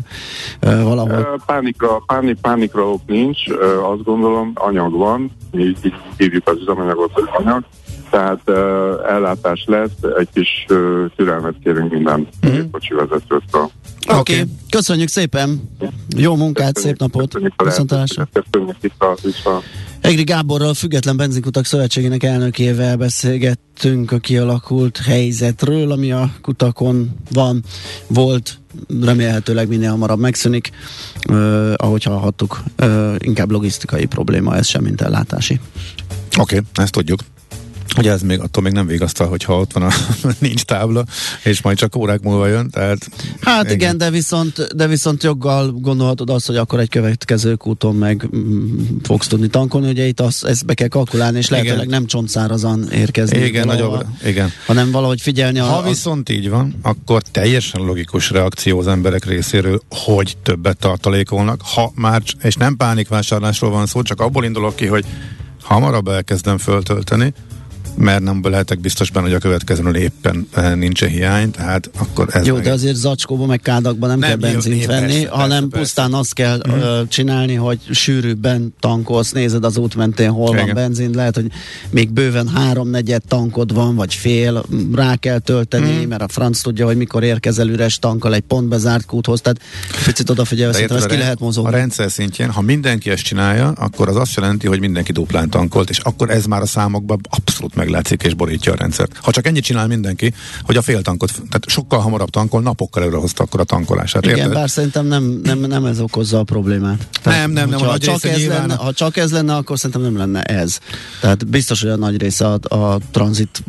[0.62, 1.20] uh, valahol...
[1.20, 6.58] Uh, pánikra, pánik, pánikra ok nincs, uh, azt gondolom, anyag van, így, így hívjuk az
[7.12, 7.64] hogy anyag,
[8.10, 8.56] tehát uh,
[9.08, 12.70] ellátás lesz, egy kis uh, türelmet kérünk minden mm-hmm.
[12.72, 13.62] kocsi vezetőtől.
[13.62, 13.72] Oké,
[14.08, 14.20] okay.
[14.20, 14.45] okay.
[14.70, 15.70] köszönjük szépen,
[16.16, 18.28] jó munkát, köszönjük, szép napot, viszontalásra.
[18.34, 19.62] Köszönjük vissza, vissza.
[20.02, 27.64] Egri Gáborral, Független Benzinkutak Szövetségének elnökével beszélgettünk a kialakult helyzetről, ami a kutakon van,
[28.08, 28.60] volt,
[29.02, 30.70] remélhetőleg minél hamarabb megszűnik.
[31.30, 35.60] Uh, ahogy hallhattuk, uh, inkább logisztikai probléma ez sem, mint ellátási.
[36.38, 37.19] Oké, okay, ezt tudjuk.
[37.97, 39.91] Ugye ez még attól még nem vigasztal, hogyha ott van a
[40.39, 41.05] nincs tábla,
[41.43, 43.09] és majd csak órák múlva jön, tehát...
[43.41, 47.95] Hát igen, igen de, viszont, de viszont joggal gondolhatod azt, hogy akkor egy következő úton
[47.95, 52.05] meg mm, fogsz tudni tankolni, ugye itt azt, ezt be kell kalkulálni, és lehetőleg nem
[52.05, 53.38] csontszárazan érkezni.
[53.38, 54.49] Igen, nagyobb, igen.
[54.65, 55.59] Hanem valahogy figyelni.
[55.59, 61.61] A, ha viszont így van, akkor teljesen logikus reakció az emberek részéről, hogy többet tartalékolnak,
[61.61, 65.05] ha már, és nem pánikvásárlásról van szó, csak abból indulok ki, hogy
[65.68, 67.34] hamarabb elkezdem föltölteni,
[67.98, 72.45] mert nem lehetek biztos benne, hogy a következőn éppen eh, nincsen hiány, tehát akkor ez
[72.45, 72.64] Jó, meg...
[72.64, 76.06] de azért zacskóban meg kádakban nem, nem kell benzint jó, venni, persze, hanem persze, pusztán
[76.06, 76.20] persze.
[76.20, 76.72] azt kell mm.
[76.72, 80.66] uh, csinálni, hogy sűrűbben tankolsz, nézed az út mentén, hol Igen.
[80.66, 81.48] van benzin, lehet, hogy
[81.89, 86.08] még bőven háromnegyed tankod van, vagy fél, rá kell tölteni, mm.
[86.08, 89.62] mert a franc tudja, hogy mikor érkezel üres tankkal egy pont bezárt kúthoz, tehát
[90.06, 91.74] picit odafigyelsz, hogy ezt ki lehet mozogni.
[91.74, 95.89] A rendszer szintjén, ha mindenki ezt csinálja, akkor az azt jelenti, hogy mindenki duplán tankolt,
[95.89, 99.17] és akkor ez már a számokban abszolút meg meglátszik és borítja a rendszert.
[99.21, 103.17] Ha csak ennyit csinál mindenki, hogy a fél tankot, tehát sokkal hamarabb tankol, napokkal előre
[103.17, 104.25] hozta akkor a tankolását.
[104.25, 104.53] Igen, érted?
[104.53, 107.07] bár szerintem nem, nem, nem ez okozza a problémát.
[107.21, 107.79] Tehát, nem, nem, nem.
[107.79, 110.79] Ha csak, ez lenne, ha csak ez lenne, akkor szerintem nem lenne ez.
[111.21, 113.63] Tehát biztos, hogy a nagy része a, a tranzit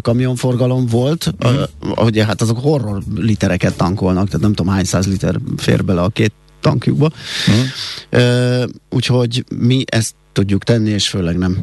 [0.00, 1.54] kamionforgalom volt, mm.
[1.80, 6.02] uh, ugye hát azok horror litereket tankolnak, tehát nem tudom hány száz liter fér bele
[6.02, 6.32] a két
[6.64, 7.10] tankjukba.
[7.50, 8.20] Mm.
[8.20, 11.58] Uh, úgyhogy mi ezt tudjuk tenni, és főleg nem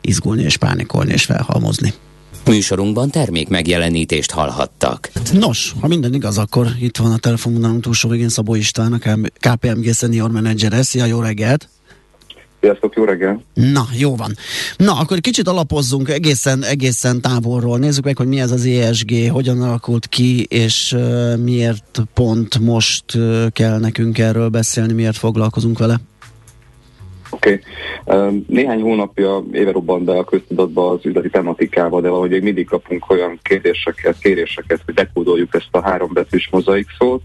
[0.00, 1.94] izgulni és pánikolni és felhalmozni.
[2.44, 5.10] Műsorunkban termék megjelenítést hallhattak.
[5.32, 8.98] Nos, ha minden igaz, akkor itt van a telefonvonalunk túlsó végén Szabó István, a
[9.40, 10.84] KPMG Senior Manager.
[10.84, 11.68] Szia, jó reggelt!
[12.60, 13.42] Sziasztok, jó reggel!
[13.54, 14.34] Na, jó van.
[14.76, 17.78] Na, akkor kicsit alapozzunk egészen, egészen távolról.
[17.78, 23.14] Nézzük meg, hogy mi ez az ESG, hogyan alakult ki, és uh, miért pont most
[23.14, 26.00] uh, kell nekünk erről beszélni, miért foglalkozunk vele.
[27.38, 27.60] Oké.
[28.04, 28.44] Okay.
[28.46, 33.10] Néhány hónapja éve robbant be a köztudatba az üzleti tematikával, de valahogy még mindig kapunk
[33.10, 37.22] olyan kérdéseket, kéréseket, hogy dekódoljuk ezt a három betűs mozaik szót.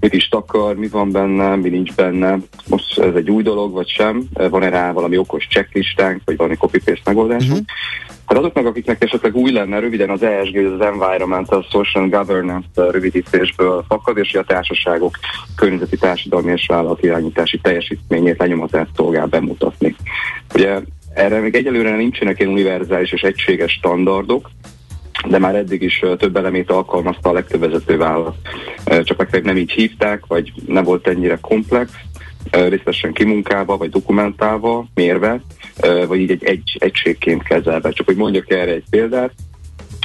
[0.00, 2.38] Mit is takar, mi van benne, mi nincs benne.
[2.68, 4.22] Most ez egy új dolog, vagy sem?
[4.32, 7.52] Van-e rá valami okos checklistánk, vagy valami copy-paste megoldásunk?
[7.52, 8.09] Uh-huh.
[8.30, 14.16] Hát azoknak, akiknek esetleg új lenne, röviden az ESG, az Environmental Social Governance rövidítésből fakad,
[14.16, 15.18] és a társaságok
[15.56, 19.96] környezeti társadalmi és vállalati irányítási teljesítményét lenyomatát szolgál bemutatni.
[20.54, 20.78] Ugye
[21.14, 24.50] erre még egyelőre nincsenek ilyen univerzális és egységes standardok,
[25.28, 28.36] de már eddig is több elemét alkalmazta a legtöbb vezető vállalat.
[29.02, 31.92] Csak meg nem így hívták, vagy nem volt ennyire komplex,
[32.50, 35.40] részletesen kimunkálva, vagy dokumentálva, mérve,
[36.06, 37.90] vagy így egy, egy egységként kezelve.
[37.90, 39.32] Csak hogy mondjak erre egy példát,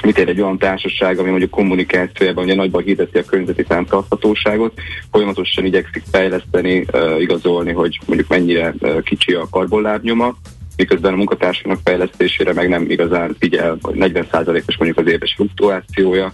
[0.04, 4.74] mit egy olyan társaság, ami mondjuk kommunikációjában ugye nagyban hirdeti a környezeti fenntarthatóságot,
[5.12, 6.86] folyamatosan igyekszik fejleszteni,
[7.20, 8.74] igazolni, hogy mondjuk mennyire
[9.04, 10.36] kicsi a karbonlábnyoma,
[10.76, 16.34] miközben a munkatársának fejlesztésére meg nem igazán figyel, vagy 40%-os mondjuk az éves fluktuációja,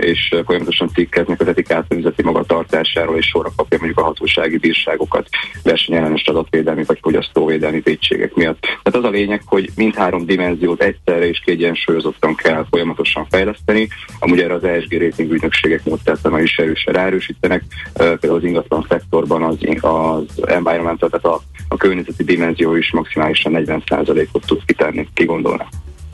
[0.00, 5.28] és folyamatosan cikkeznek az etikát nemzeti magatartásáról, és sorra kapja mondjuk a hatósági bírságokat
[5.62, 8.60] versenyellenes adatvédelmi vagy fogyasztóvédelmi védségek miatt.
[8.60, 13.88] Tehát az a lényeg, hogy mindhárom dimenziót egyszerre és kiegyensúlyozottan kell folyamatosan fejleszteni.
[14.18, 17.62] Amúgy erre az ESG rating ügynökségek módszertana is erősen ráerősítenek.
[17.92, 24.46] Például az ingatlan szektorban az, az environmental, tehát a, a környezeti dimenzió is maximálisan 40%-ot
[24.46, 25.68] tud kitenni, ki gondolná.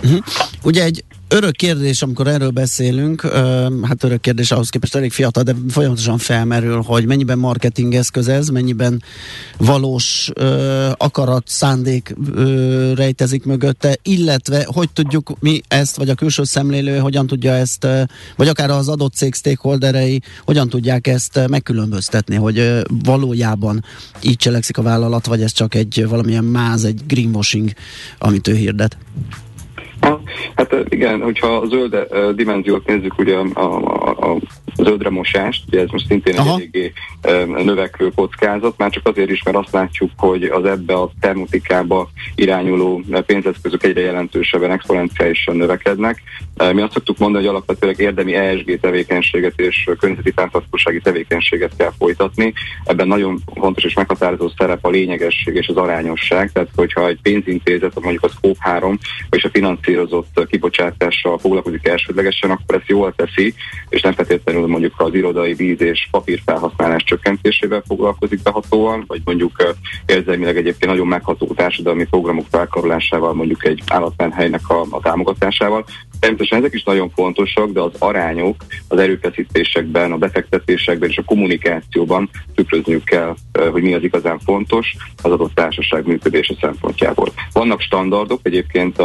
[0.04, 0.24] Uh-huh.
[0.62, 3.20] Ugye egy örök kérdés, amikor erről beszélünk,
[3.82, 8.48] hát örök kérdés ahhoz képest elég fiatal, de folyamatosan felmerül, hogy mennyiben marketing eszköz ez,
[8.48, 9.02] mennyiben
[9.58, 10.30] valós
[10.96, 12.14] akarat, szándék
[12.94, 17.86] rejtezik mögötte, illetve hogy tudjuk mi ezt, vagy a külső szemlélő hogyan tudja ezt,
[18.36, 23.84] vagy akár az adott cég stakeholderei hogyan tudják ezt megkülönböztetni, hogy valójában
[24.22, 27.72] így cselekszik a vállalat, vagy ez csak egy valamilyen máz, egy greenwashing,
[28.18, 28.96] amit ő hirdet.
[30.54, 31.96] Hát igen, hogyha a zöld
[32.34, 34.36] dimenziót nézzük, ugye a, a, a
[34.76, 36.92] zöldre mosást, ugye ez most szintén egy eléggé
[37.64, 43.02] növekvő kockázat, már csak azért is, mert azt látjuk, hogy az ebbe a termutikába irányuló
[43.26, 46.22] pénzeszközök egyre jelentősebben exponenciálisan növekednek.
[46.72, 52.52] Mi azt szoktuk mondani, hogy alapvetően érdemi ESG tevékenységet és környezeti fenntarthatósági tevékenységet kell folytatni.
[52.84, 58.00] Ebben nagyon fontos és meghatározó szerep a lényegesség és az arányosság, tehát hogyha egy pénzintézet,
[58.00, 58.98] mondjuk a Scope 3,
[59.30, 63.54] és a finanszírozott kibocsátással foglalkozik elsődlegesen, akkor ezt jól teszi,
[63.88, 69.74] és nem feltétlenül mondjuk az irodai víz és papírfelhasználás csökkentésével foglalkozik behatóan, vagy mondjuk
[70.06, 75.84] érzelmileg egyébként nagyon megható társadalmi programok felkarolásával, mondjuk egy állatmenhelynek a, a támogatásával.
[76.24, 82.30] Természetesen ezek is nagyon fontosak, de az arányok az erőfeszítésekben, a befektetésekben és a kommunikációban
[82.54, 83.34] tükrözniük kell,
[83.70, 87.32] hogy mi az igazán fontos az adott társaság működése szempontjából.
[87.52, 88.98] Vannak standardok egyébként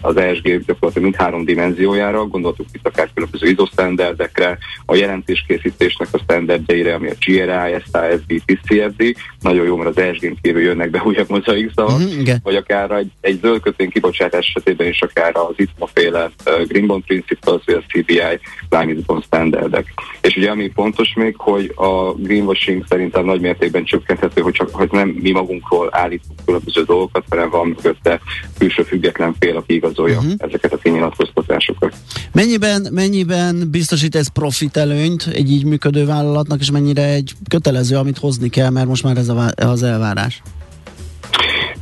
[0.00, 6.18] az ESG gyakorlatilag mind három dimenziójára, gondoltuk itt akár különböző ISO standardekre, a jelentéskészítésnek a
[6.18, 11.28] standardjaire, ami a GRI, SASB, TCFD, nagyon jó, mert az ESG-n kívül jönnek be újabb
[11.30, 15.86] mozaik szavak, mm-hmm, vagy akár egy, egy zöld kötvény kibocsátás esetében is akár az ITMA
[15.86, 16.30] féle
[16.66, 18.38] uh, Green Bond Principles, vagy a CBI
[18.68, 19.92] Climate Bond Standardek.
[20.20, 24.88] És ugye ami fontos még, hogy a greenwashing szerintem nagy mértékben csökkenthető, hogy csak hogy
[24.90, 28.20] nem mi magunkról állítunk különböző dolgokat, hanem van mögötte
[28.58, 30.32] külső független fél, aki igazolja uh-huh.
[30.38, 31.94] ezeket a kinyilatkoztatásokat.
[32.32, 38.18] Mennyiben, mennyiben biztosít ez profit előnyt egy így működő vállalatnak, és mennyire egy kötelező, amit
[38.18, 40.42] hozni kell, mert most már ez a, az elvárás?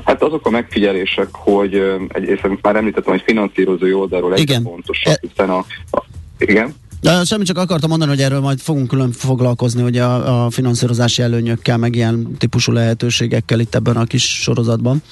[0.05, 1.75] Hát azok a megfigyelések, hogy
[2.09, 6.05] egy, már említettem, hogy finanszírozói oldalról egy fontosak, e- hiszen a, a
[6.39, 6.75] igen?
[7.01, 11.23] De semmi csak akartam mondani, hogy erről majd fogunk külön foglalkozni, hogy a, a finanszírozási
[11.23, 15.03] előnyökkel, meg ilyen típusú lehetőségekkel itt ebben a kis sorozatban.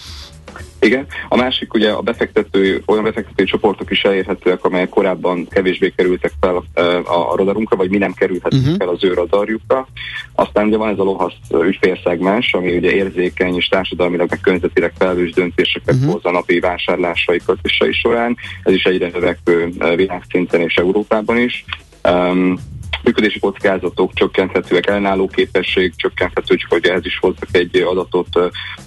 [0.80, 1.06] Igen.
[1.28, 6.56] A másik ugye a befektető, olyan befektető csoportok is elérhetőek, amelyek korábban kevésbé kerültek fel
[6.74, 8.78] a, a radarunkra, vagy mi nem kerülhetünk uh-huh.
[8.78, 9.88] fel az ő radarjukra.
[10.34, 11.32] Aztán ugye van ez a lohasz
[11.64, 16.12] ügyfélszegmens, ami ugye érzékeny és társadalmilag meg környezetileg felelős döntéseket uh-huh.
[16.12, 18.36] hoz a napi vásárlásai kötései során.
[18.62, 21.64] Ez is egyre növekvő világszinten és Európában is.
[22.08, 22.58] Um,
[23.02, 28.38] működési kockázatok csökkenthetőek, ellenálló képesség csökkenthető, csak hogy ehhez is hozzak egy adatot,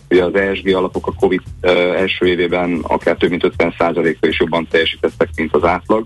[0.07, 1.41] hogy az ESG alapok a COVID
[1.95, 6.05] első évében akár több mint 50%-kal is jobban teljesítettek, mint az átlag.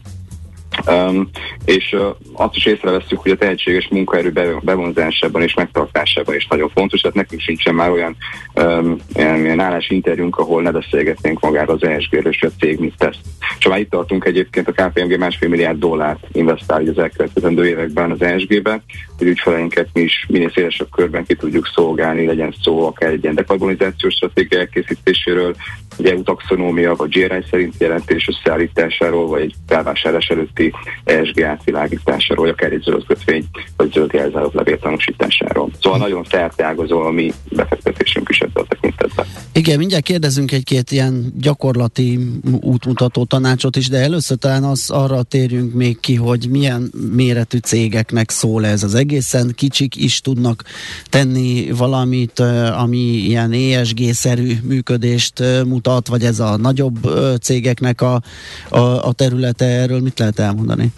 [0.88, 1.30] Um,
[1.66, 7.02] és uh, azt is észreveszünk, hogy a tehetséges munkaerő bevonzásában és megtartásában is nagyon fontos,
[7.02, 8.16] tehát nekünk sincsen már olyan
[8.56, 13.18] um, ilyen, ilyen állásinterjúnk, ahol ne beszélgetnénk magára az ESG-ről, és a cég mit tesz.
[13.60, 18.22] És már itt tartunk egyébként, a KPMG másfél milliárd dollárt investál az elkövetkezendő években az
[18.22, 18.82] ESG-be,
[19.20, 23.36] hogy ügyfeleinket mi is minél szélesebb körben ki tudjuk szolgálni, legyen szó akár egy ilyen
[23.36, 25.56] dekarbonizációs stratégia elkészítéséről,
[25.98, 32.54] egy EU taxonómia vagy GRI szerint jelentés összeállításáról, vagy egy felvásárlás előtti ESG átvilágításáról, vagy
[32.54, 33.44] akár egy zöld kötvény,
[33.78, 35.70] vagy zöld jelzálók levéltanúsításáról.
[35.82, 39.26] Szóval nagyon szerteágazó a mi befektetésünk is ebben a tekintetben.
[39.60, 42.20] Igen, mindjárt kérdezünk egy-két ilyen gyakorlati
[42.62, 48.30] útmutató tanácsot is, de először talán az arra térjünk még ki, hogy milyen méretű cégeknek
[48.30, 49.52] szól ez az egészen.
[49.56, 50.64] Kicsik is tudnak
[51.10, 52.40] tenni valamit,
[52.78, 57.10] ami ilyen ESG-szerű működést mutat vagy ez a nagyobb
[57.42, 58.22] cégeknek a,
[58.70, 60.92] a, a területe, erről mit lehet elmondani?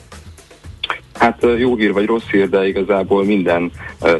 [1.13, 3.71] Hát jó hír vagy rossz hír, de igazából minden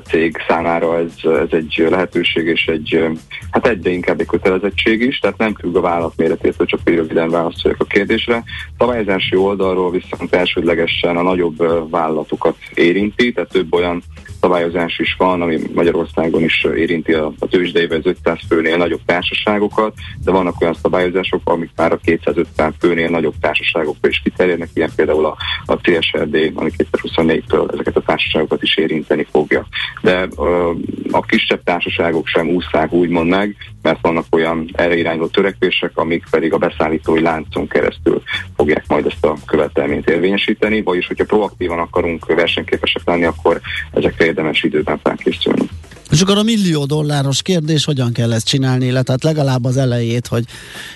[0.07, 3.05] cég számára ez, ez egy lehetőség és egy,
[3.51, 7.29] hát egyre inkább egy kötelezettség is, tehát nem függ a vállalat méretétől, csak hogy röviden
[7.29, 8.43] válaszoljak a kérdésre.
[8.77, 14.03] Szabályozási oldalról viszont elsődlegesen a nagyobb vállalatokat érinti, tehát több olyan
[14.41, 19.93] szabályozás is van, ami Magyarországon is érinti a, a tőzsdeivel az 500 főnél nagyobb társaságokat,
[20.23, 25.25] de vannak olyan szabályozások, amik már a 250 főnél nagyobb társaságokra is kiterjednek, ilyen például
[25.25, 29.67] a, a CSRD, ami 2024-től ezeket a társaságokat is érinteni fogja.
[30.01, 30.69] De uh,
[31.11, 36.53] a kisebb társaságok sem úszák úgymond meg, mert vannak olyan erre irányuló törekvések, amik pedig
[36.53, 38.21] a beszállítói láncon keresztül
[38.55, 43.61] fogják majd ezt a követelményt érvényesíteni, vagyis hogyha proaktívan akarunk versenyképesek lenni, akkor
[43.91, 45.69] ezekre érdemes időben felkészülni.
[46.11, 50.27] És akkor a millió dolláros kérdés, hogyan kell ezt csinálni, illetve hát legalább az elejét,
[50.27, 50.45] hogy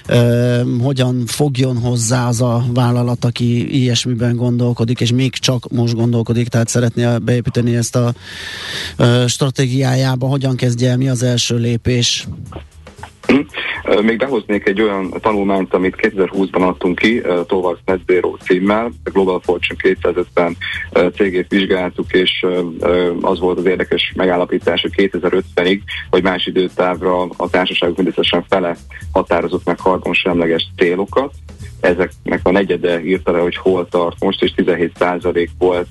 [0.08, 6.48] ö, hogyan fogjon hozzá az a vállalat, aki ilyesmiben gondolkodik, és még csak most gondolkodik,
[6.48, 8.14] tehát szeretné beépíteni ezt a
[8.98, 12.28] ö, stratégiájába, hogyan kezdje mi az első lépés?
[14.02, 19.42] Még behoznék egy olyan tanulmányt, amit 2020-ban adtunk ki, Towards Net Zero címmel, a Global
[19.44, 20.58] Fortune 250
[21.16, 22.46] cégét vizsgáltuk, és
[23.22, 28.76] az volt az érdekes megállapítás, hogy 2050-ig, vagy más időtávra a társaságok mindösszesen fele
[29.12, 31.34] határozott meg karbonsemleges célokat,
[31.80, 35.88] ezeknek a negyede írta le, hogy hol tart most, és 17% volt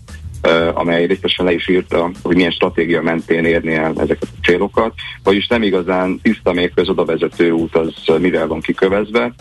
[0.74, 5.46] amely részesen le is írta, hogy milyen stratégia mentén érni el ezeket a célokat, vagyis
[5.46, 9.34] nem igazán tiszta még az oda vezető út az mivel van kikövezve,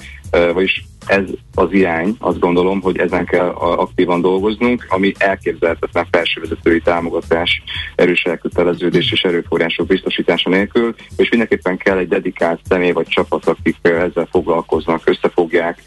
[0.54, 1.24] vagyis ez
[1.56, 7.64] az irány, azt gondolom, hogy ezen kell aktívan dolgoznunk, ami elképzelhetetlen felsővezetői támogatás,
[7.96, 13.76] erős elköteleződés és erőforrások biztosítása nélkül, és mindenképpen kell egy dedikált személy vagy csapat, akik
[13.82, 15.82] ezzel foglalkoznak, összefogják,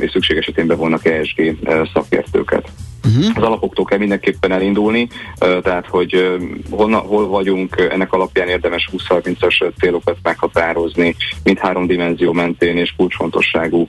[0.00, 1.56] és szükség esetén bevonnak ESG
[1.92, 2.68] szakértőket.
[3.04, 3.36] Uh-huh.
[3.36, 6.38] Az alapoktól kell mindenképpen elindulni, tehát hogy
[6.70, 13.88] hol, hol vagyunk, ennek alapján érdemes 20-30-as célokat meghatározni, mind három dimenzió mentén és kulcsfontosságú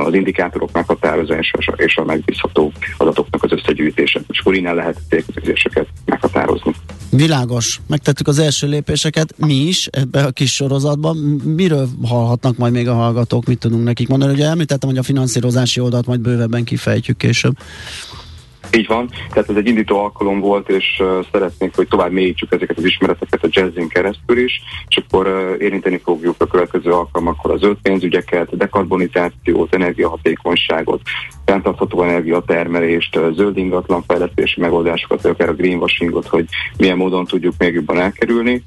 [0.00, 4.20] az indikátorok meghatározása és a megbízható adatoknak az összegyűjtése.
[4.28, 6.74] És akkor innen lehet célkötőzéseket meghatározni.
[7.10, 7.80] Világos.
[7.86, 9.34] Megtettük az első lépéseket.
[9.36, 11.16] Mi is ebbe a kis sorozatban.
[11.44, 13.44] Miről hallhatnak majd még a hallgatók?
[13.46, 14.32] Mit tudunk nekik mondani?
[14.32, 17.56] Ugye említettem, hogy a finanszírozási oldalt majd bővebben kifejtjük később.
[18.76, 21.02] Így van, tehát ez egy indító alkalom volt, és
[21.32, 26.34] szeretnénk, hogy tovább mélyítsük ezeket az ismereteket a jazzin keresztül is, és akkor érinteni fogjuk
[26.38, 31.00] a következő alkalmakkor az zöld pénzügyeket, dekarbonizációt, energiahatékonyságot,
[31.44, 36.44] fenntartható energiatermelést, zöld ingatlan fejlesztési megoldásokat, akár a greenwashingot, hogy
[36.78, 38.64] milyen módon tudjuk még jobban elkerülni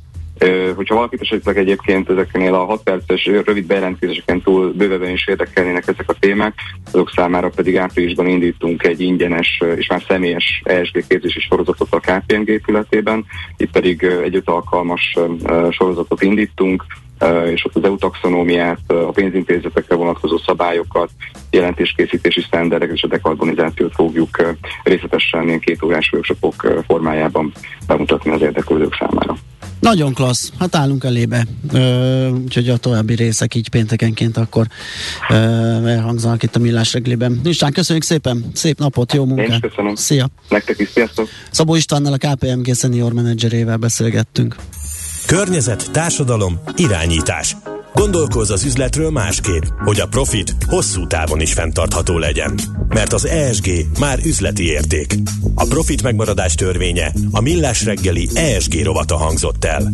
[0.75, 6.09] Hogyha valakit esetleg egyébként ezeknél a 6 perces rövid bejelentkezéseken túl bővebben is érdekelnének ezek
[6.09, 6.53] a témák,
[6.85, 12.49] azok számára pedig áprilisban indítunk egy ingyenes és már személyes ESG képzési sorozatot a KPMG
[12.49, 13.25] épületében.
[13.57, 15.17] Itt pedig egy öt alkalmas
[15.69, 16.85] sorozatot indítunk,
[17.53, 21.09] és ott az EU taxonómiát, a pénzintézetekre vonatkozó szabályokat,
[21.51, 27.51] jelentéskészítési sztendereket és a dekarbonizációt fogjuk részletesen két órás workshopok formájában
[27.87, 29.35] bemutatni az érdeklődők számára.
[29.85, 34.67] Nagyon klassz, hát állunk elébe, ö, úgyhogy a további részek így péntekenként akkor
[35.29, 35.35] ö,
[35.87, 37.39] elhangzanak itt a Millás reggeliben.
[37.43, 39.49] István, köszönjük szépen, szép napot, jó munkát!
[39.49, 39.95] Én köszönöm.
[39.95, 40.27] Szia!
[40.49, 41.29] Nektek is, sziasztok!
[41.51, 44.55] Szabó Istvánnal a KPMG senior menedzserével beszélgettünk.
[45.25, 47.55] Környezet, társadalom, irányítás.
[47.95, 52.59] Gondolkozz az üzletről másképp, hogy a profit hosszú távon is fenntartható legyen.
[52.87, 53.69] Mert az ESG
[53.99, 55.15] már üzleti érték.
[55.55, 59.93] A profit megmaradás törvénye a millás reggeli ESG rovata hangzott el.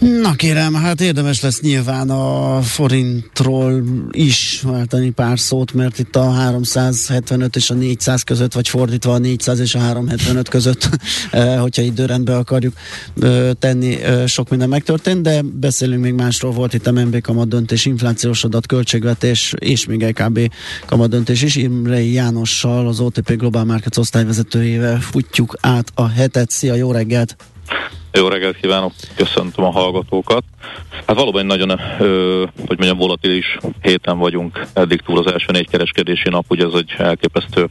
[0.00, 6.30] Na kérem, hát érdemes lesz nyilván a forintról is váltani pár szót, mert itt a
[6.30, 10.88] 375 és a 400 között, vagy fordítva a 400 és a 375 között,
[11.30, 12.74] eh, hogyha időrendbe akarjuk
[13.20, 17.86] eh, tenni, eh, sok minden megtörtént, de beszélünk még másról, volt itt a MNB kamadöntés,
[17.86, 20.52] inflációs adat, költségvetés, és még LKB
[20.86, 21.56] kamadöntés is.
[21.56, 26.50] Imrei Jánossal, az OTP Global Markets osztályvezetőjével futjuk át a hetet.
[26.50, 27.36] Szia, jó reggelt!
[28.12, 30.44] Jó reggelt kívánok, köszöntöm a hallgatókat.
[31.06, 35.70] Hát valóban egy nagyon, ö, hogy mondjam, volatilis héten vagyunk eddig túl az első négy
[35.70, 37.68] kereskedési nap, ugye ez egy elképesztő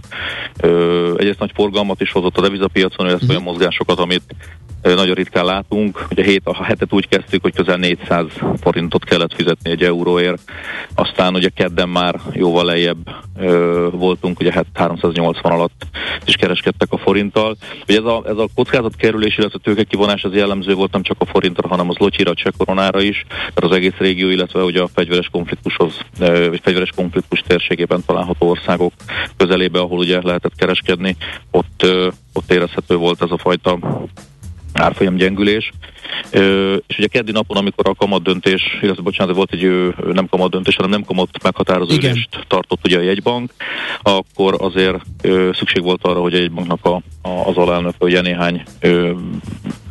[0.62, 4.36] ö, egyrészt nagy forgalmat is hozott a devizapiacon, illetve olyan mozgásokat, amit
[4.82, 6.06] ö, nagyon ritkán látunk.
[6.10, 8.26] Ugye hét, a hetet úgy kezdtük, hogy közel 400
[8.62, 10.42] forintot kellett fizetni egy euróért,
[10.96, 15.88] aztán ugye kedden már jóval lejjebb ö, voltunk, ugye 380 alatt
[16.26, 17.58] is kereskedtek a forinttal.
[17.88, 21.68] Ugye ez a, ez a kockázatkerülés, illetve tőkekivonás az jellemző volt nem csak a forintra,
[21.68, 25.94] hanem az locsira, a koronára is, mert az egész régió, illetve ugye a fegyveres konfliktushoz,
[26.20, 28.94] vagy fegyveres konfliktus térségében található országok
[29.38, 31.16] közelébe, ahol ugye lehetett kereskedni,
[31.52, 31.86] ott,
[32.34, 33.80] ott érezhető volt ez a fajta
[34.74, 35.72] árfolyam gyengülés.
[36.32, 40.28] Ö, és ugye keddi napon, amikor a kamat döntés, illetve bocsánat, volt egy ő, nem
[40.28, 43.52] kamat döntés, hanem nem kamat meghatározó ülést tartott ugye a jegybank,
[44.02, 48.64] akkor azért ö, szükség volt arra, hogy a jegybanknak a, a, az alelnök ugye néhány
[48.80, 49.12] ö,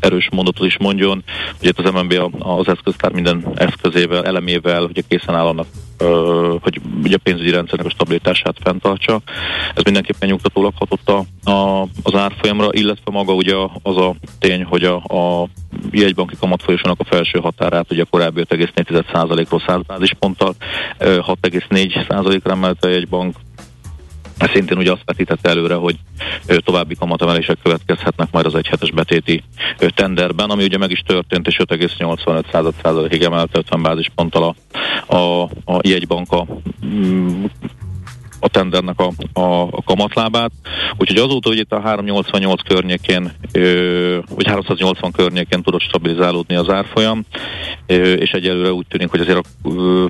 [0.00, 1.24] erős mondatot is mondjon.
[1.60, 5.66] Ugye itt az MNB az eszköztár minden eszközével, elemével ugye készen áll annak,
[6.60, 9.20] hogy ugye a pénzügyi rendszernek a stabilitását fenntartsa.
[9.74, 14.84] Ez mindenképpen nyugtatólag hatott a, a, az árfolyamra, illetve maga ugye az a tény, hogy
[14.84, 15.48] a, a
[15.90, 20.54] jegybanki kamatfolyosának a felső határát ugye korábbi 5,4%-ról 100 bázisponttal
[20.98, 23.36] 6,4%-ra emelte a jegybank,
[24.38, 25.96] ez szintén ugye azt vetítette előre, hogy
[26.46, 29.42] további kamatemelések következhetnek majd az egyhetes betéti
[29.78, 34.54] tenderben, ami ugye meg is történt, és 5,85%-ig emelte 50 bázisponttal
[35.06, 36.46] a, a, a jegybanka
[36.86, 37.44] mm,
[38.40, 40.50] a tendernek a, a, a kamatlábát.
[40.96, 47.24] Úgyhogy azóta, hogy itt a 388 környékén, ö, vagy 380 környékén tudott stabilizálódni az árfolyam,
[47.86, 50.06] ö, és egyelőre úgy tűnik, hogy azért a, ö,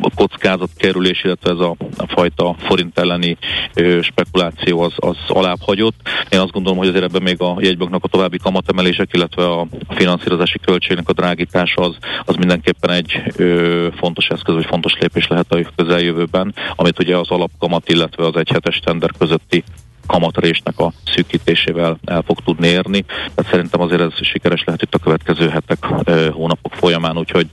[0.00, 3.36] a kockázat kerülés, illetve ez a, a fajta forint elleni
[3.74, 5.94] ö, spekuláció az, az alább hagyott.
[6.28, 10.58] Én azt gondolom, hogy azért ebben még a jegybanknak a további kamatemelések, illetve a finanszírozási
[10.58, 15.58] költségnek a drágítása az, az mindenképpen egy ö, fontos eszköz, vagy fontos lépés lehet a
[15.76, 19.64] közeljövőben, amit ugye az alap kamat, illetve az egyhetes tender közötti
[20.06, 23.04] kamatrésnek a szűkítésével el fog tudni érni.
[23.34, 25.84] Tehát szerintem azért ez sikeres lehet itt a következő hetek,
[26.32, 27.46] hónapok folyamán, úgyhogy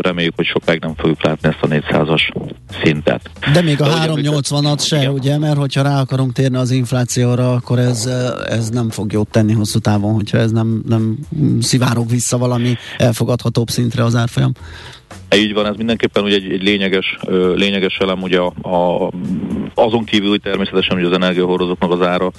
[0.00, 2.34] reméljük, hogy sokáig nem fogjuk látni ezt a 400-as
[2.82, 3.30] szintet.
[3.52, 5.12] De még a 380-at se, igen.
[5.12, 8.06] ugye, mert hogyha rá akarunk térni az inflációra, akkor ez,
[8.48, 11.18] ez nem fog jót tenni hosszú távon, hogyha ez nem, nem
[11.60, 14.52] szivárog vissza valami elfogadhatóbb szintre az árfolyam.
[15.36, 17.16] Így van, ez mindenképpen ugye egy, egy lényeges,
[17.54, 19.10] lényeges elem, ugye a, a,
[19.74, 22.30] azon kívül hogy természetesen, hogy az energiahordozóknak az ára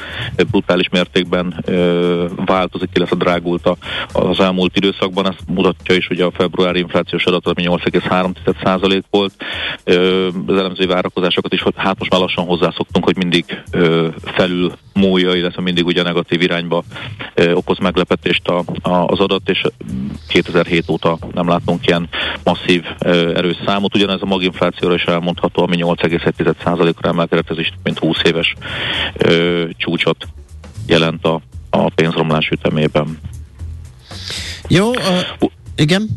[0.52, 3.70] brutális mértékben ö, változik, illetve drágult
[4.14, 5.28] az elmúlt időszakban.
[5.28, 9.34] Ezt mutatja is ugye a februári inflációs adat, ami 8,3% volt.
[9.84, 15.36] Ö, az elemzői várakozásokat is, hát most már lassan hozzászoktunk, hogy mindig ö, felül múlja,
[15.36, 16.84] illetve mindig ugye negatív irányba
[17.54, 19.62] okoz meglepetést a, a, az adat, és
[20.28, 22.10] 2007 óta nem látunk ilyen
[22.44, 22.84] masszív
[23.36, 23.96] erős számot.
[23.96, 28.54] Ugyanez a maginflációra is elmondható, ami 8,1%-ra emelkedett, ez is mint 20 éves
[29.18, 30.28] ö, csúcsot
[30.88, 33.20] jelent a, a pénzromlás ütemében.
[34.68, 36.10] Jó, uh, igen.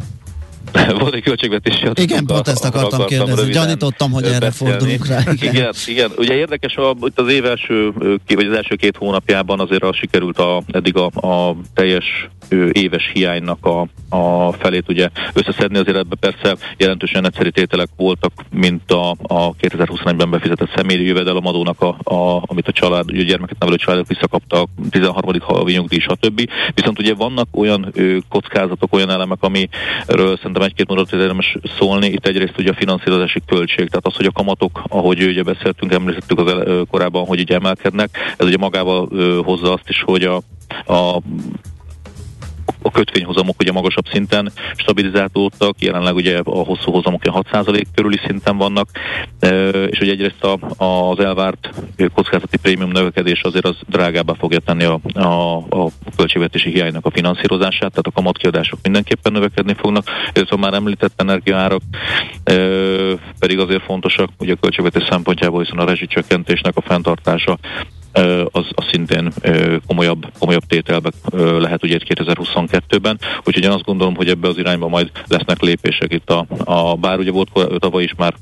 [1.01, 2.05] Volt egy költségvetési adatot.
[2.05, 3.53] Igen, pont ezt akartam, akartam kérdezni.
[3.53, 5.18] Gyanítottam, hogy erre fordulunk rá.
[5.33, 5.73] Igen, igen.
[5.87, 6.11] igen.
[6.16, 7.93] Ugye érdekes, a, itt az év első,
[8.27, 12.29] vagy az első két hónapjában azért a, sikerült a, eddig a, a teljes
[12.73, 13.87] éves hiánynak a,
[14.17, 20.31] a felét ugye összeszedni, azért ebben persze jelentősen egyszerű tételek voltak, mint a, a 2021-ben
[20.31, 25.41] befizetett személyi jövedelemadónak, a, a, amit a család, ugye gyermeket nevelő családok visszakaptak, 13.
[25.41, 26.51] havi nyugdíj, stb.
[26.75, 32.07] Viszont ugye vannak olyan ö, kockázatok, olyan elemek, amiről szerintem egy-két mondatot érdemes szólni.
[32.07, 36.39] Itt egyrészt ugye a finanszírozási költség, tehát az, hogy a kamatok, ahogy ugye beszéltünk, említettük
[36.39, 40.37] az el, korábban, hogy ugye emelkednek, ez ugye magával ö, hozza azt is, hogy a,
[40.87, 41.21] a
[42.83, 48.89] a kötvényhozamok ugye magasabb szinten stabilizálódtak, jelenleg ugye a hosszú hozamok 6% körüli szinten vannak,
[49.87, 51.70] és ugye egyrészt a, az elvárt
[52.14, 57.91] kockázati prémium növekedés azért az drágábbá fogja tenni a, a, a költségvetési hiánynak a finanszírozását,
[57.91, 61.83] tehát a kamatkiadások mindenképpen növekedni fognak, illetve már említett energiaárak
[63.39, 67.59] pedig azért fontosak, ugye a költségvetés szempontjából, hiszen a rezsicsökkentésnek a fenntartása
[68.51, 69.33] az, az szintén
[69.87, 71.11] komolyabb, komolyabb tételbe
[71.59, 73.19] lehet ugye 2022-ben.
[73.45, 77.19] Úgyhogy én azt gondolom, hogy ebbe az irányba majd lesznek lépések itt a, a bár
[77.19, 78.35] ugye volt tavaly is már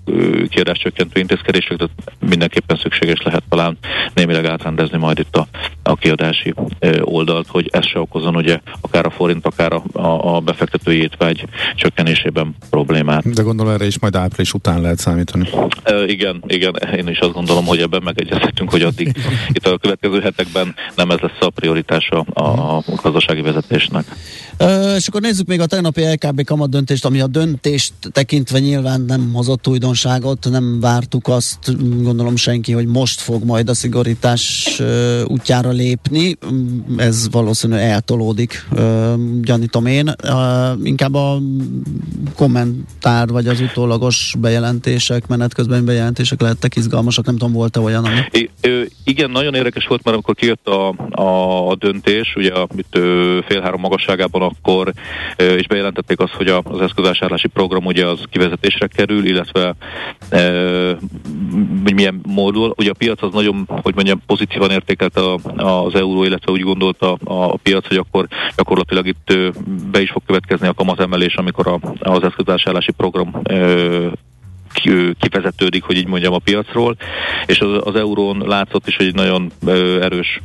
[0.48, 1.86] kiadáscsökkentő intézkedések, de
[2.28, 3.78] mindenképpen szükséges lehet talán
[4.14, 5.46] némileg átrendezni majd itt a,
[5.82, 6.54] a kiadási
[7.00, 11.44] oldalt, hogy ez se okozon ugye akár a forint, akár a, a, a befektetői étvágy
[11.74, 13.30] csökkenésében problémát.
[13.30, 15.48] De gondolom erre is majd április után lehet számítani.
[15.82, 19.16] E, igen, igen, én is azt gondolom, hogy ebben megegyezhetünk, hogy addig
[19.58, 24.04] itt a következő hetekben nem ez lesz a prioritása a gazdasági vezetésnek.
[24.58, 29.00] Ö, és akkor nézzük még a tegnapi LKB kamat döntést, ami a döntést tekintve nyilván
[29.00, 31.58] nem hozott újdonságot, nem vártuk azt,
[32.02, 36.36] gondolom senki, hogy most fog majd a szigorítás ö, útjára lépni.
[36.96, 40.14] Ez valószínűleg eltolódik, ö, gyanítom én.
[40.22, 41.38] Ö, inkább a
[42.34, 48.20] kommentár, vagy az utólagos bejelentések, menet közben bejelentések lehettek izgalmasak, nem tudom, volt-e olyan, ami...
[48.30, 50.88] I, ö, igen, nagyon érdekes volt, mert amikor kijött a,
[51.68, 52.98] a, döntés, ugye itt
[53.46, 54.92] fél három magasságában, akkor
[55.36, 59.74] és bejelentették azt, hogy az eszközvásárlási program ugye az kivezetésre kerül, illetve
[60.30, 60.96] e,
[61.84, 62.74] hogy milyen módul.
[62.76, 65.20] Ugye a piac az nagyon, hogy mondjam, pozitívan értékelte
[65.56, 68.26] az euró, illetve úgy gondolta a, piac, hogy akkor
[68.56, 69.38] gyakorlatilag itt
[69.90, 73.42] be is fog következni a kamatemelés, amikor a, az eszközvásárlási program
[75.18, 76.96] kivezetődik, hogy így mondjam a piacról,
[77.46, 79.52] és az, az eurón látszott is, hogy egy nagyon
[80.00, 80.40] erős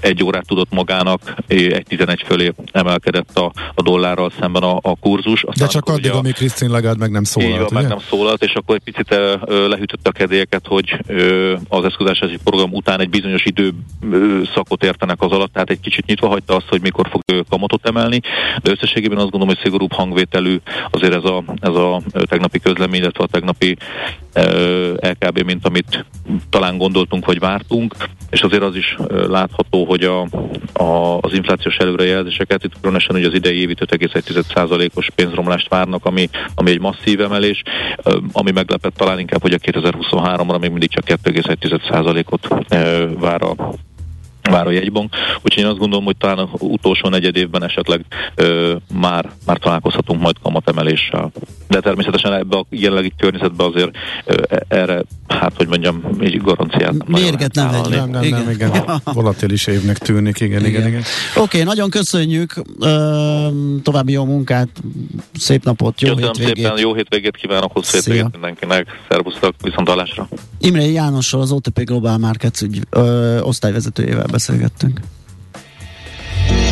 [0.00, 5.42] egy órát tudott magának, egy 11 fölé emelkedett a, a dollárral szemben a, a kurzus.
[5.42, 8.42] Aztán De csak addig, a, amíg Krisztin Lagarde meg nem szólalt, így meg nem szólalt,
[8.42, 9.14] és akkor egy picit
[9.48, 10.98] lehűtött a kedélyeket, hogy
[11.68, 16.56] az eszközási program után egy bizonyos időszakot értenek az alatt, tehát egy kicsit nyitva hagyta
[16.56, 18.20] azt, hogy mikor fog kamatot emelni,
[18.62, 20.56] de összességében azt gondolom, hogy szigorúbb hangvételű
[20.90, 23.76] azért ez a, ez a tegnapi közlemény, illetve a tegnapi
[25.00, 26.04] LKB, mint amit
[26.50, 27.94] talán gondoltunk, vagy vártunk,
[28.30, 30.20] és azért az is látható, hogy a,
[30.72, 36.70] a, az inflációs előrejelzéseket, itt különösen hogy az idei évi 5,1%-os pénzromlást várnak, ami, ami
[36.70, 37.62] egy masszív emelés,
[38.32, 42.48] ami meglepett talán inkább, hogy a 2023-ra még mindig csak 2,1%-ot
[43.18, 43.54] vár a
[44.50, 45.14] Várójegybank.
[45.42, 50.20] Úgyhogy én azt gondolom, hogy talán a utolsó negyed évben esetleg ö, már, már találkozhatunk
[50.20, 51.32] majd kamatemeléssel.
[51.68, 53.90] De természetesen ebbe a jelenlegi környezetben azért
[54.24, 57.80] ö, e- erre, hát hogy mondjam, így garanciát nem Mérget nem vegy.
[57.88, 58.50] Nem, nem, nem, Igen.
[58.50, 59.00] igen.
[59.04, 61.02] Volatilis évnek tűnik, igen, igen, igen.
[61.36, 62.54] Oké, okay, nagyon köszönjük.
[62.80, 63.46] Ö,
[63.82, 64.68] további jó munkát,
[65.34, 66.64] szép napot, jó Köszönöm hétvégét.
[66.64, 68.12] szépen, jó hétvégét kívánok, hosszú Szia.
[68.12, 68.86] hétvégét mindenkinek.
[69.08, 70.28] Szervusztok, viszont hallásra.
[70.60, 75.00] Imre Jánossal, az OTP Global Markets ügy, ö, osztályvezetőjével beszélgettünk.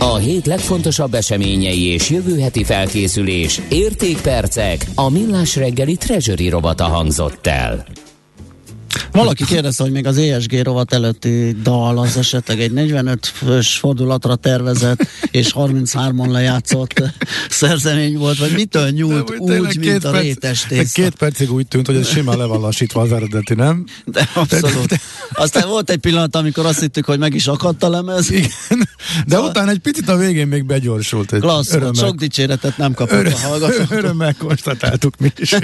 [0.01, 7.47] A hét legfontosabb eseményei és jövő heti felkészülés, értékpercek, a millás reggeli treasury robata hangzott
[7.47, 7.87] el.
[9.13, 14.37] Valaki kérdezte, hogy még az ESG rovat előtti dal az esetleg egy 45 fős fordulatra
[14.37, 17.03] tervezett és 33-on lejátszott
[17.51, 21.03] szerzemény volt, vagy mitől nyúlt úgy, mint a rétes tészta.
[21.03, 23.85] Két percig úgy tűnt, hogy ez simán le van lassítva az eredeti, nem?
[24.05, 25.01] De abszolút.
[25.33, 28.31] Aztán volt egy pillanat, amikor azt hittük, hogy meg is akadt a lemez.
[28.31, 28.49] Igen.
[29.27, 29.51] De szóval...
[29.51, 31.33] utána egy picit a végén még begyorsult.
[31.33, 33.95] Egy Klassz, volt, sok dicséretet nem kapott öröm, a hallgató.
[33.95, 35.57] Örömmel konstatáltuk mi is.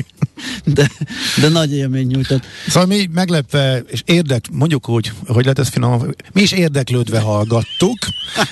[0.65, 0.91] De,
[1.41, 2.45] de nagy élmény nyújtott.
[2.69, 6.03] Szóval mi meglepve, és érdek, mondjuk úgy, hogy lehet ez finom,
[6.33, 7.99] mi is érdeklődve hallgattuk,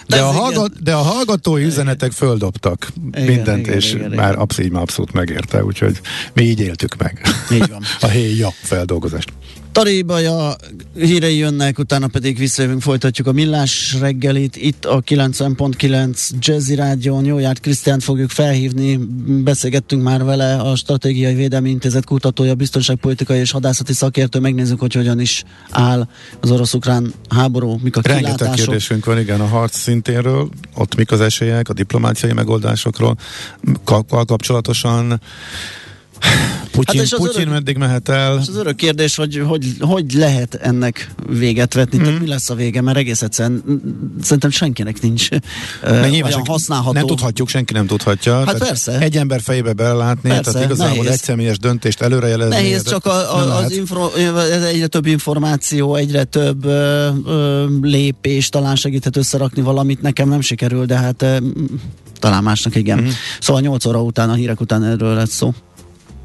[0.06, 4.24] de, a, hallgat, de a hallgatói üzenetek földobtak Igen, mindent, igen, és igen, igen.
[4.24, 6.00] már absz- így már abszolút megérte, úgyhogy
[6.32, 7.20] mi így éltük meg.
[7.52, 7.82] Így van.
[8.00, 9.32] A héja feldolgozást.
[9.74, 10.56] Tarébaja
[10.94, 14.56] hírei jönnek, utána pedig visszajövünk, folytatjuk a millás reggelit.
[14.56, 18.96] Itt a 90.9 Jazzy Rádión Jó járt Krisztiánt fogjuk felhívni.
[19.26, 24.38] Beszélgettünk már vele, a Stratégiai Védelmi Intézet kutatója, biztonságpolitikai és hadászati szakértő.
[24.38, 26.08] Megnézzük, hogy hogyan is áll
[26.40, 28.64] az orosz-ukrán háború, mik a Rengeteg kilátások.
[28.64, 33.16] kérdésünk van, igen, a harc szintéről, ott mik az esélyek, a diplomáciai megoldásokról,
[34.26, 35.20] kapcsolatosan
[36.74, 38.38] Putyin, Hát és az Putyin örök- meddig mehet el?
[38.42, 42.02] És az örök kérdés, hogy hogy, hogy lehet ennek véget vetni, mm.
[42.02, 43.62] tehát mi lesz a vége, mert egész egyszerűen
[44.22, 45.38] szerintem senkinek nincs uh,
[45.82, 46.92] olyan senki- használható.
[46.92, 48.44] Nem tudhatjuk, senki nem tudhatja.
[48.46, 48.98] Hát persze.
[48.98, 51.10] Egy ember fejébe belelátni, Persze, tehát igazából nehéz.
[51.12, 52.54] egy személyes döntést előrejelezni.
[52.54, 54.10] Nehéz csak a, a, az infro,
[54.52, 60.40] ez egyre több információ, egyre több ö, ö, lépés, talán segíthet összerakni valamit, nekem nem
[60.40, 61.36] sikerül, de hát ö,
[62.18, 62.98] talán másnak igen.
[62.98, 63.06] Mhm.
[63.06, 63.10] Mm.
[63.40, 65.54] Szóval 8 óra után, a hírek után erről lesz szó.